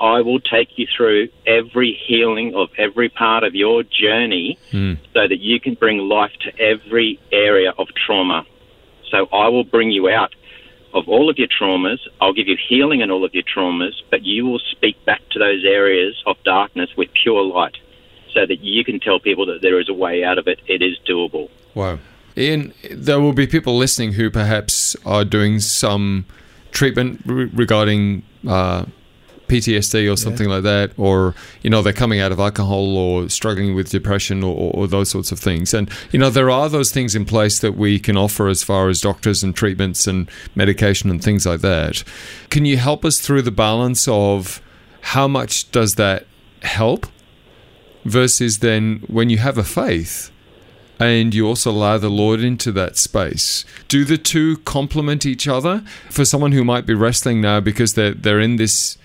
I 0.00 0.20
will 0.20 0.40
take 0.40 0.76
you 0.76 0.86
through 0.94 1.28
every 1.46 1.98
healing 2.06 2.54
of 2.54 2.68
every 2.76 3.08
part 3.08 3.44
of 3.44 3.54
your 3.54 3.82
journey, 3.82 4.58
hmm. 4.70 4.94
so 5.14 5.28
that 5.28 5.38
you 5.38 5.60
can 5.60 5.74
bring 5.74 5.98
life 5.98 6.32
to 6.40 6.60
every 6.60 7.20
area 7.32 7.72
of 7.78 7.88
trauma. 8.06 8.44
So 9.10 9.28
I 9.32 9.48
will 9.48 9.64
bring 9.64 9.90
you 9.90 10.08
out 10.08 10.34
of 10.94 11.08
all 11.08 11.28
of 11.28 11.36
your 11.38 11.48
traumas. 11.48 11.98
I'll 12.20 12.32
give 12.32 12.48
you 12.48 12.56
healing 12.68 13.00
in 13.00 13.10
all 13.10 13.24
of 13.24 13.34
your 13.34 13.42
traumas, 13.42 13.92
but 14.10 14.24
you 14.24 14.46
will 14.46 14.60
speak 14.60 15.04
back 15.04 15.20
to 15.30 15.38
those 15.38 15.64
areas 15.64 16.22
of 16.26 16.36
darkness 16.44 16.90
with 16.96 17.08
pure 17.20 17.42
light 17.42 17.76
so 18.32 18.46
that 18.46 18.60
you 18.60 18.84
can 18.84 19.00
tell 19.00 19.18
people 19.20 19.46
that 19.46 19.60
there 19.60 19.80
is 19.80 19.88
a 19.88 19.94
way 19.94 20.24
out 20.24 20.38
of 20.38 20.46
it. 20.48 20.60
It 20.66 20.82
is 20.82 20.98
doable. 21.06 21.50
Wow. 21.74 21.98
Ian, 22.36 22.72
there 22.90 23.20
will 23.20 23.32
be 23.32 23.46
people 23.46 23.76
listening 23.76 24.12
who 24.12 24.30
perhaps 24.30 24.96
are 25.04 25.24
doing 25.24 25.60
some 25.60 26.24
treatment 26.72 27.22
re- 27.24 27.50
regarding 27.52 28.22
uh, 28.46 28.86
PTSD 29.48 30.10
or 30.12 30.16
something 30.16 30.48
like 30.48 30.62
that, 30.62 30.92
or 30.96 31.34
you 31.62 31.70
know 31.70 31.82
they're 31.82 31.92
coming 31.92 32.20
out 32.20 32.32
of 32.32 32.40
alcohol 32.40 32.96
or 32.96 33.28
struggling 33.28 33.74
with 33.74 33.90
depression 33.90 34.42
or, 34.42 34.54
or, 34.54 34.70
or 34.74 34.86
those 34.86 35.10
sorts 35.10 35.32
of 35.32 35.38
things. 35.38 35.74
And 35.74 35.90
you 36.10 36.18
know 36.18 36.30
there 36.30 36.50
are 36.50 36.68
those 36.68 36.90
things 36.90 37.14
in 37.14 37.24
place 37.24 37.58
that 37.60 37.72
we 37.72 37.98
can 37.98 38.16
offer 38.16 38.48
as 38.48 38.62
far 38.62 38.88
as 38.88 39.00
doctors 39.00 39.42
and 39.42 39.54
treatments 39.54 40.06
and 40.06 40.30
medication 40.54 41.10
and 41.10 41.22
things 41.22 41.46
like 41.46 41.60
that. 41.60 42.04
Can 42.50 42.64
you 42.64 42.76
help 42.76 43.04
us 43.04 43.20
through 43.20 43.42
the 43.42 43.50
balance 43.50 44.08
of 44.08 44.60
how 45.00 45.28
much 45.28 45.70
does 45.70 45.96
that 45.96 46.26
help 46.62 47.06
versus 48.04 48.58
then 48.58 49.02
when 49.06 49.28
you 49.28 49.38
have 49.38 49.58
a 49.58 49.64
faith? 49.64 50.30
and 50.98 51.34
you 51.34 51.46
also 51.46 51.70
allow 51.70 51.98
the 51.98 52.08
Lord 52.08 52.40
into 52.40 52.70
that 52.72 52.96
space. 52.96 53.64
Do 53.88 54.04
the 54.04 54.18
two 54.18 54.58
complement 54.58 55.26
each 55.26 55.48
other? 55.48 55.82
For 56.10 56.24
someone 56.24 56.52
who 56.52 56.64
might 56.64 56.86
be 56.86 56.94
wrestling 56.94 57.40
now 57.40 57.60
because 57.60 57.94
they're 57.94 58.14
they're 58.14 58.40
in 58.40 58.56
this, 58.56 58.96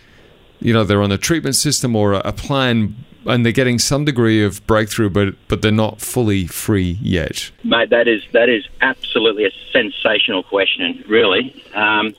you 0.59 0.73
know, 0.73 0.83
they're 0.83 1.01
on 1.01 1.11
a 1.11 1.17
treatment 1.17 1.55
system 1.55 1.95
or 1.95 2.13
a, 2.13 2.33
plan, 2.33 2.95
and 3.25 3.45
they're 3.45 3.51
getting 3.51 3.79
some 3.79 4.05
degree 4.05 4.43
of 4.43 4.65
breakthrough, 4.67 5.09
but 5.09 5.35
but 5.47 5.61
they're 5.61 5.71
not 5.71 6.01
fully 6.01 6.47
free 6.47 6.97
yet. 7.01 7.51
Mate, 7.63 7.89
that 7.89 8.07
is 8.07 8.23
that 8.33 8.49
is 8.49 8.67
absolutely 8.81 9.45
a 9.45 9.51
sensational 9.71 10.43
question, 10.43 11.03
really. 11.07 11.63
Um, 11.73 12.13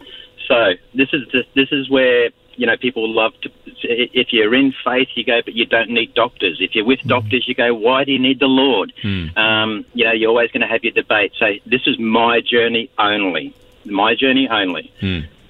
so 0.47 0.73
this 0.95 1.09
is 1.13 1.29
this, 1.33 1.47
this 1.55 1.73
is 1.73 1.89
where 1.89 2.31
you 2.61 2.67
know, 2.67 2.77
people 2.77 3.09
love 3.09 3.33
to. 3.41 3.51
If 3.83 4.35
you're 4.35 4.55
in 4.55 4.75
faith, 4.85 5.09
you 5.15 5.25
go, 5.25 5.41
but 5.43 5.55
you 5.55 5.65
don't 5.65 5.89
need 5.89 6.13
doctors. 6.13 6.59
If 6.61 6.75
you're 6.75 6.85
with 6.85 7.01
doctors, 7.07 7.49
you 7.49 7.55
go, 7.55 7.73
why 7.73 8.05
do 8.05 8.13
you 8.13 8.19
need 8.19 8.39
the 8.39 8.49
Lord? 8.49 8.93
Um, 9.39 9.87
you 9.95 10.05
know, 10.05 10.13
you're 10.13 10.29
always 10.29 10.51
going 10.51 10.61
to 10.61 10.67
have 10.67 10.85
your 10.85 10.93
debate. 10.93 11.33
So 11.39 11.47
this 11.65 11.81
is 11.87 11.99
my 11.99 12.43
journey 12.43 12.91
only. 12.99 13.55
My 13.87 14.15
journey 14.15 14.47
only. 14.51 14.93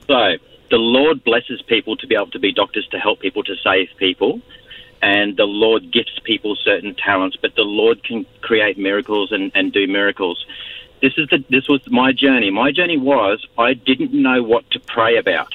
So 0.06 0.36
the 0.70 0.78
Lord 0.78 1.24
blesses 1.24 1.60
people 1.62 1.96
to 1.96 2.06
be 2.06 2.14
able 2.14 2.30
to 2.30 2.38
be 2.38 2.52
doctors 2.52 2.86
to 2.88 2.98
help 2.98 3.20
people 3.20 3.42
to 3.44 3.56
save 3.56 3.88
people. 3.96 4.40
And 5.02 5.36
the 5.36 5.44
Lord 5.44 5.90
gifts 5.90 6.18
people 6.22 6.56
certain 6.56 6.94
talents, 6.94 7.36
but 7.36 7.54
the 7.54 7.62
Lord 7.62 8.04
can 8.04 8.26
create 8.42 8.78
miracles 8.78 9.32
and, 9.32 9.50
and 9.54 9.72
do 9.72 9.86
miracles. 9.86 10.44
This 11.00 11.14
is 11.16 11.28
the 11.28 11.42
this 11.48 11.66
was 11.68 11.80
my 11.90 12.12
journey. 12.12 12.50
My 12.50 12.70
journey 12.70 12.98
was 12.98 13.44
I 13.58 13.72
didn't 13.72 14.12
know 14.12 14.42
what 14.42 14.70
to 14.72 14.80
pray 14.80 15.16
about 15.16 15.54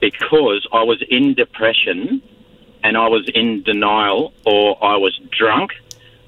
because 0.00 0.66
I 0.72 0.82
was 0.82 1.02
in 1.08 1.34
depression 1.34 2.20
and 2.82 2.96
I 2.96 3.08
was 3.08 3.28
in 3.32 3.62
denial 3.62 4.32
or 4.44 4.82
I 4.84 4.96
was 4.96 5.16
drunk 5.30 5.72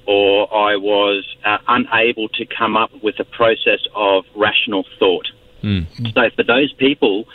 or 0.07 0.53
I 0.55 0.77
was 0.77 1.25
uh, 1.45 1.59
unable 1.67 2.29
to 2.31 2.45
come 2.47 2.77
up 2.77 2.91
with 3.03 3.19
a 3.19 3.25
process 3.25 3.81
of 3.95 4.25
rational 4.35 4.85
thought. 4.99 5.31
Mm. 5.63 6.15
So 6.15 6.31
for 6.35 6.43
those 6.43 6.73
people 6.73 7.27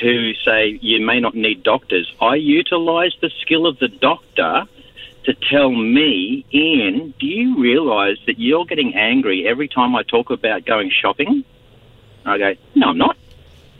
who 0.00 0.32
say 0.34 0.78
you 0.80 1.04
may 1.04 1.20
not 1.20 1.34
need 1.34 1.62
doctors, 1.62 2.12
I 2.20 2.36
utilise 2.36 3.12
the 3.20 3.30
skill 3.40 3.66
of 3.66 3.78
the 3.78 3.88
doctor 3.88 4.66
to 5.24 5.34
tell 5.34 5.70
me, 5.70 6.44
Ian, 6.52 7.14
do 7.18 7.26
you 7.26 7.58
realise 7.58 8.18
that 8.26 8.38
you're 8.38 8.66
getting 8.66 8.94
angry 8.94 9.46
every 9.46 9.68
time 9.68 9.96
I 9.96 10.02
talk 10.02 10.30
about 10.30 10.66
going 10.66 10.90
shopping? 10.90 11.44
I 12.26 12.38
go, 12.38 12.54
no, 12.74 12.88
I'm 12.88 12.98
not. 12.98 13.16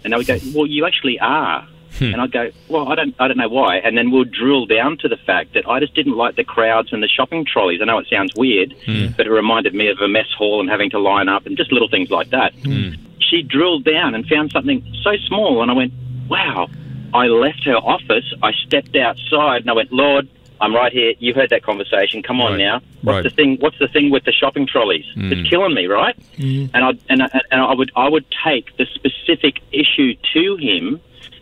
And 0.03 0.13
they 0.13 0.17
would 0.17 0.27
go, 0.27 0.39
well, 0.55 0.67
you 0.67 0.87
actually 0.87 1.19
are. 1.19 1.67
Hmm. 1.99 2.05
And 2.05 2.21
I 2.21 2.27
go, 2.27 2.51
well, 2.69 2.89
I 2.91 2.95
don't, 2.95 3.15
I 3.19 3.29
don't 3.29 3.37
know 3.37 3.49
why. 3.49 3.77
And 3.77 3.97
then 3.97 4.11
we'll 4.11 4.25
drill 4.25 4.67
down 4.67 4.99
to 4.99 5.09
the 5.09 5.17
fact 5.17 5.55
that 5.55 5.69
I 5.69 5.81
just 5.81 5.95
didn't 5.95 6.17
like 6.17 6.35
the 6.37 6.45
crowds 6.45 6.93
and 6.93 7.03
the 7.03 7.09
shopping 7.09 7.45
trolleys. 7.45 7.81
I 7.81 7.85
know 7.85 7.99
it 7.99 8.09
sounds 8.11 8.33
weird, 8.37 8.75
hmm. 8.85 9.07
but 9.17 9.27
it 9.27 9.31
reminded 9.31 9.75
me 9.75 9.89
of 9.89 9.99
a 10.01 10.09
mess 10.09 10.31
hall 10.37 10.61
and 10.61 10.69
having 10.69 10.91
to 10.91 10.99
line 10.99 11.29
up 11.29 11.47
and 11.47 11.57
just 11.57 11.73
little 11.73 11.89
things 11.89 12.11
like 12.11 12.31
that. 12.31 12.53
Hmm. 12.55 12.95
She 13.31 13.43
drilled 13.43 13.85
down 13.85 14.15
and 14.15 14.27
found 14.27 14.53
something 14.53 14.85
so 15.03 15.17
small, 15.27 15.63
and 15.63 15.71
I 15.71 15.75
went, 15.75 15.93
wow. 16.29 16.69
I 17.13 17.27
left 17.27 17.65
her 17.65 17.77
office. 17.77 18.25
I 18.43 18.53
stepped 18.67 18.97
outside, 18.97 19.61
and 19.63 19.71
I 19.71 19.73
went, 19.75 19.93
Lord, 19.93 20.29
I'm 20.61 20.75
right 20.75 20.93
here. 20.93 21.15
You 21.19 21.33
heard 21.35 21.51
that 21.51 21.63
conversation. 21.63 22.23
Come 22.23 22.41
on 22.41 22.53
Right. 22.53 22.59
now. 22.59 22.81
What's 23.03 23.15
Right. 23.17 23.23
the 23.25 23.31
thing? 23.31 23.57
What's 23.61 23.79
the 23.79 23.89
thing 23.89 24.11
with 24.11 24.25
the 24.25 24.33
shopping 24.33 24.67
trolleys? 24.67 25.05
Hmm. 25.15 25.33
It's 25.33 25.49
killing 25.49 25.75
me, 25.75 25.87
right? 25.87 26.17
Mm-hmm. 26.39 26.75
And 26.75 26.85
I 26.85 26.91
and 27.09 27.23
I, 27.23 27.41
and 27.51 27.61
I 27.61 27.75
would 27.75 27.93
I 27.97 28.09
would 28.09 28.25
take 28.45 28.77
the 28.77 28.87
specific 28.95 29.61
issue 29.73 30.15
to 30.35 30.57
him 30.57 31.01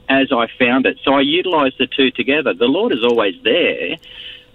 as 0.09 0.33
I 0.33 0.47
found 0.59 0.87
it. 0.87 0.99
So 1.05 1.15
I 1.15 1.21
utilised 1.21 1.79
the 1.79 1.87
two 1.87 2.11
together. 2.11 2.53
The 2.53 2.67
Lord 2.67 2.93
is 2.93 3.05
always 3.05 3.35
there, 3.45 3.97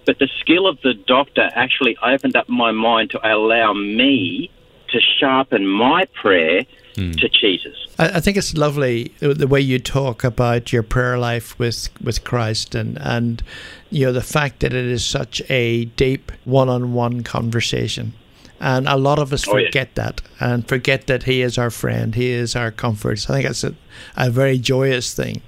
but 0.06 0.18
the 0.18 0.28
skill 0.40 0.66
of 0.66 0.80
the 0.82 0.94
doctor 0.94 1.48
actually 1.54 1.96
opened 2.02 2.36
up 2.36 2.48
my 2.48 2.70
mind 2.72 3.10
to 3.10 3.20
allow 3.26 3.72
me 3.72 4.50
to 4.88 5.00
sharpen 5.00 5.66
my 5.66 6.04
prayer 6.14 6.64
hmm. 6.94 7.12
to 7.12 7.28
Jesus. 7.28 7.76
I, 7.98 8.16
I 8.16 8.20
think 8.20 8.36
it's 8.36 8.54
lovely 8.56 9.12
the 9.18 9.34
the 9.34 9.46
way 9.46 9.60
you 9.60 9.78
talk 9.78 10.24
about 10.24 10.72
your 10.72 10.82
prayer 10.82 11.18
life 11.18 11.58
with 11.58 11.88
with 12.02 12.24
Christ 12.24 12.74
and 12.74 12.98
and 13.00 13.42
you 13.90 14.06
know 14.06 14.12
the 14.12 14.22
fact 14.22 14.60
that 14.60 14.72
it 14.72 14.86
is 14.86 15.04
such 15.04 15.42
a 15.50 15.86
deep 15.96 16.32
one-on-one 16.44 17.22
conversation. 17.22 18.12
And 18.60 18.88
a 18.88 18.96
lot 18.96 19.20
of 19.20 19.32
us 19.32 19.46
Oh, 19.46 19.56
yeah. 19.56 19.66
forget 19.68 19.94
that 19.94 20.20
and 20.40 20.66
forget 20.66 21.06
that 21.06 21.22
he 21.22 21.42
is 21.42 21.58
our 21.58 21.70
friend, 21.70 22.16
he 22.16 22.30
is 22.30 22.56
our 22.56 22.72
comfort. 22.72 23.20
So 23.20 23.32
I 23.32 23.36
think 23.36 23.50
it's 23.50 23.62
a, 23.62 23.74
a 24.16 24.30
very 24.30 24.58
joyous 24.58 25.14
thing. 25.14 25.42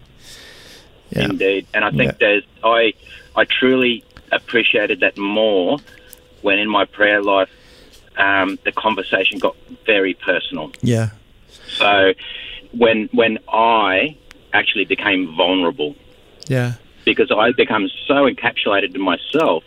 Yeah. 1.11 1.25
Indeed, 1.25 1.67
and 1.75 1.85
I 1.85 1.91
think 1.91 2.13
Yeah. 2.13 2.17
there's 2.21 2.45
I 2.63 2.95
I 3.35 3.45
truly 3.47 4.05
appreciated 4.31 5.01
that 5.01 5.19
more 5.19 5.79
when 6.43 6.59
in 6.61 6.69
my 6.69 6.85
prayer 6.85 7.21
life 7.21 7.51
um, 8.17 8.59
the 8.65 8.73
conversation 8.73 9.39
got 9.39 9.57
very 9.87 10.15
personal. 10.15 10.73
Yeah. 10.83 11.11
So 11.69 12.13
when 12.73 13.09
when 13.13 13.39
I 13.49 14.17
actually 14.53 14.85
became 14.85 15.35
vulnerable 15.37 15.95
Yeah. 16.49 16.75
because 17.05 17.31
I 17.31 17.53
become 17.53 17.89
so 18.07 18.29
encapsulated 18.29 18.95
in 18.95 19.01
myself 19.01 19.63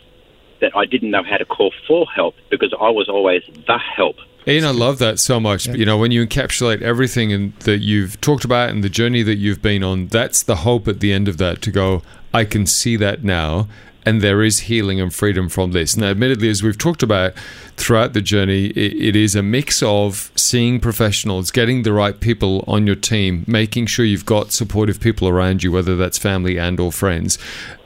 that 0.60 0.76
I 0.76 0.84
didn't 0.84 1.10
know 1.10 1.22
how 1.22 1.38
to 1.38 1.44
call 1.44 1.72
for 1.86 2.06
help 2.14 2.34
because 2.50 2.72
I 2.78 2.90
was 2.90 3.08
always 3.08 3.42
the 3.66 3.78
help. 3.78 4.16
Ian, 4.46 4.64
I 4.66 4.70
love 4.72 4.98
that 4.98 5.18
so 5.18 5.40
much. 5.40 5.66
You 5.66 5.86
know, 5.86 5.96
when 5.96 6.10
you 6.10 6.26
encapsulate 6.26 6.82
everything 6.82 7.32
and 7.32 7.54
that 7.60 7.78
you've 7.78 8.20
talked 8.20 8.44
about 8.44 8.68
and 8.68 8.84
the 8.84 8.90
journey 8.90 9.22
that 9.22 9.36
you've 9.36 9.62
been 9.62 9.82
on, 9.82 10.08
that's 10.08 10.42
the 10.42 10.56
hope 10.56 10.86
at 10.86 11.00
the 11.00 11.14
end 11.14 11.28
of 11.28 11.38
that 11.38 11.62
to 11.62 11.70
go, 11.70 12.02
I 12.34 12.44
can 12.44 12.66
see 12.66 12.96
that 12.96 13.24
now. 13.24 13.68
And 14.06 14.20
there 14.20 14.42
is 14.42 14.60
healing 14.60 15.00
and 15.00 15.14
freedom 15.14 15.48
from 15.48 15.72
this. 15.72 15.96
Now, 15.96 16.10
admittedly, 16.10 16.50
as 16.50 16.62
we've 16.62 16.76
talked 16.76 17.02
about 17.02 17.32
throughout 17.76 18.12
the 18.12 18.20
journey, 18.20 18.66
it, 18.66 18.92
it 18.92 19.16
is 19.16 19.34
a 19.34 19.42
mix 19.42 19.82
of 19.82 20.30
seeing 20.36 20.78
professionals, 20.78 21.50
getting 21.50 21.84
the 21.84 21.92
right 21.92 22.20
people 22.20 22.64
on 22.66 22.86
your 22.86 22.96
team, 22.96 23.44
making 23.46 23.86
sure 23.86 24.04
you've 24.04 24.26
got 24.26 24.52
supportive 24.52 25.00
people 25.00 25.26
around 25.26 25.62
you, 25.62 25.72
whether 25.72 25.96
that's 25.96 26.18
family 26.18 26.58
and 26.58 26.78
or 26.78 26.92
friends, 26.92 27.38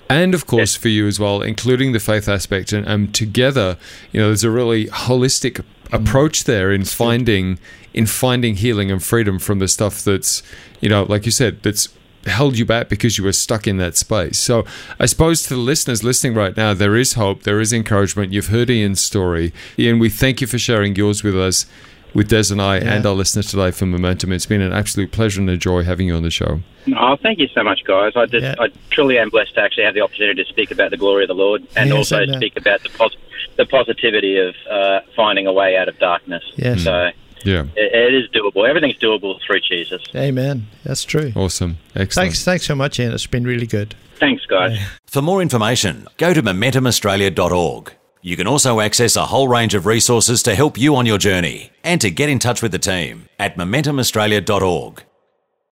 and 0.09 0.35
of 0.35 0.47
course 0.47 0.75
for 0.75 0.89
you 0.89 1.07
as 1.07 1.21
well, 1.21 1.43
including 1.43 1.93
the 1.93 2.01
faith 2.01 2.29
aspect. 2.29 2.73
And 2.73 2.89
um, 2.89 3.13
together, 3.13 3.77
you 4.13 4.21
know, 4.21 4.29
there's 4.29 4.45
a 4.45 4.51
really 4.51 4.87
holistic 4.87 5.65
approach 5.93 6.45
there 6.45 6.73
in 6.73 6.85
finding 6.85 7.59
in 7.95 8.07
finding 8.07 8.57
healing 8.57 8.91
and 8.91 9.03
freedom 9.03 9.39
from 9.39 9.59
the 9.59 9.69
stuff 9.69 10.05
that's, 10.05 10.43
you 10.81 10.89
know, 10.89 11.05
like 11.05 11.25
you 11.25 11.33
said, 11.33 11.63
that's 11.63 11.89
held 12.29 12.57
you 12.59 12.65
back 12.65 12.89
because 12.89 13.19
you 13.19 13.25
were 13.25 13.33
stuck 13.33 13.67
in 13.67 13.77
that 13.79 13.97
space. 13.97 14.39
So 14.39 14.65
I 15.01 15.07
suppose 15.07 15.43
to 15.45 15.49
the 15.51 15.57
listeners 15.61 16.03
listening 16.05 16.35
right 16.35 16.57
now, 16.57 16.75
there 16.75 16.97
is 16.97 17.15
hope, 17.15 17.43
there 17.43 17.61
is 17.61 17.73
encouragement. 17.73 18.33
You've 18.33 18.49
heard 18.49 18.71
Ian's 18.71 19.01
story. 19.01 19.53
Ian, 19.79 19.99
we 19.99 20.09
thank 20.11 20.41
you 20.41 20.47
for 20.47 20.59
sharing 20.59 20.95
yours 20.97 21.23
with 21.23 21.37
us. 21.39 21.67
With 22.15 22.29
Des 22.31 22.51
and 22.51 22.61
I 22.61 22.79
and 22.79 23.05
our 23.05 23.13
listeners 23.13 23.51
today 23.51 23.71
for 23.71 23.85
Momentum. 23.85 24.33
It's 24.33 24.47
been 24.47 24.63
an 24.63 24.73
absolute 24.73 25.13
pleasure 25.13 25.43
and 25.43 25.51
a 25.51 25.59
joy 25.59 25.83
having 25.85 26.07
you 26.07 26.15
on 26.15 26.23
the 26.23 26.31
show. 26.31 26.61
Oh, 26.97 27.17
thank 27.23 27.39
you 27.39 27.49
so 27.49 27.63
much, 27.63 27.85
guys. 27.85 28.15
I 28.17 28.25
just, 28.25 28.43
Yeah. 28.45 28.55
I 28.59 28.69
truly 28.89 29.19
am 29.19 29.29
blessed 29.29 29.55
to 29.57 29.61
actually 29.61 29.85
have 29.85 29.93
the 29.93 30.01
opportunity 30.01 30.43
to 30.43 30.49
speak 30.49 30.71
about 30.71 30.91
the 30.91 30.97
glory 30.97 31.25
of 31.25 31.29
the 31.29 31.35
Lord 31.35 31.67
and 31.77 31.91
Yes, 31.91 31.97
also 31.99 32.25
speak 32.37 32.57
about 32.57 32.83
the 32.83 32.89
pos- 32.89 33.17
the 33.57 33.67
positivity 33.67 34.39
of 34.39 34.55
uh, 34.71 35.01
finding 35.15 35.47
a 35.47 35.53
way 35.53 35.77
out 35.77 35.89
of 35.89 35.99
darkness. 35.99 36.43
Yes. 36.57 36.83
So 36.85 37.11
Yeah. 37.45 37.65
it, 37.77 37.93
it 37.93 38.15
is 38.15 38.29
doable. 38.31 38.69
Everything's 38.69 38.99
doable 38.99 39.41
through 39.45 39.61
Jesus. 39.61 40.03
Amen. 40.15 40.67
That's 40.85 41.05
true. 41.05 41.33
Awesome. 41.37 41.79
Excellent. 41.95 42.13
Thanks 42.15 42.45
thanks 42.45 42.67
so 42.67 42.75
much, 42.75 42.99
Ian. 42.99 43.13
It's 43.13 43.27
been 43.27 43.45
really 43.45 43.67
good. 43.67 43.95
Thanks, 44.17 44.45
guys. 44.47 44.79
For 45.07 45.23
more 45.23 45.41
information, 45.41 46.07
go 46.17 46.35
to 46.35 46.43
momentumaustralia.org. 46.43 47.93
You 48.21 48.37
can 48.37 48.49
also 48.49 48.81
access 48.81 49.15
a 49.15 49.27
whole 49.27 49.47
range 49.49 49.75
of 49.75 49.87
resources 49.87 50.43
to 50.43 50.55
help 50.55 50.77
you 50.77 50.97
on 50.97 51.07
your 51.07 51.19
journey 51.19 51.71
and 51.85 52.01
to 52.01 52.11
get 52.11 52.29
in 52.29 52.39
touch 52.41 52.63
with 52.63 52.73
the 52.73 52.79
team 52.79 53.29
at 53.39 53.57
momentumaustralia.org. 53.57 55.05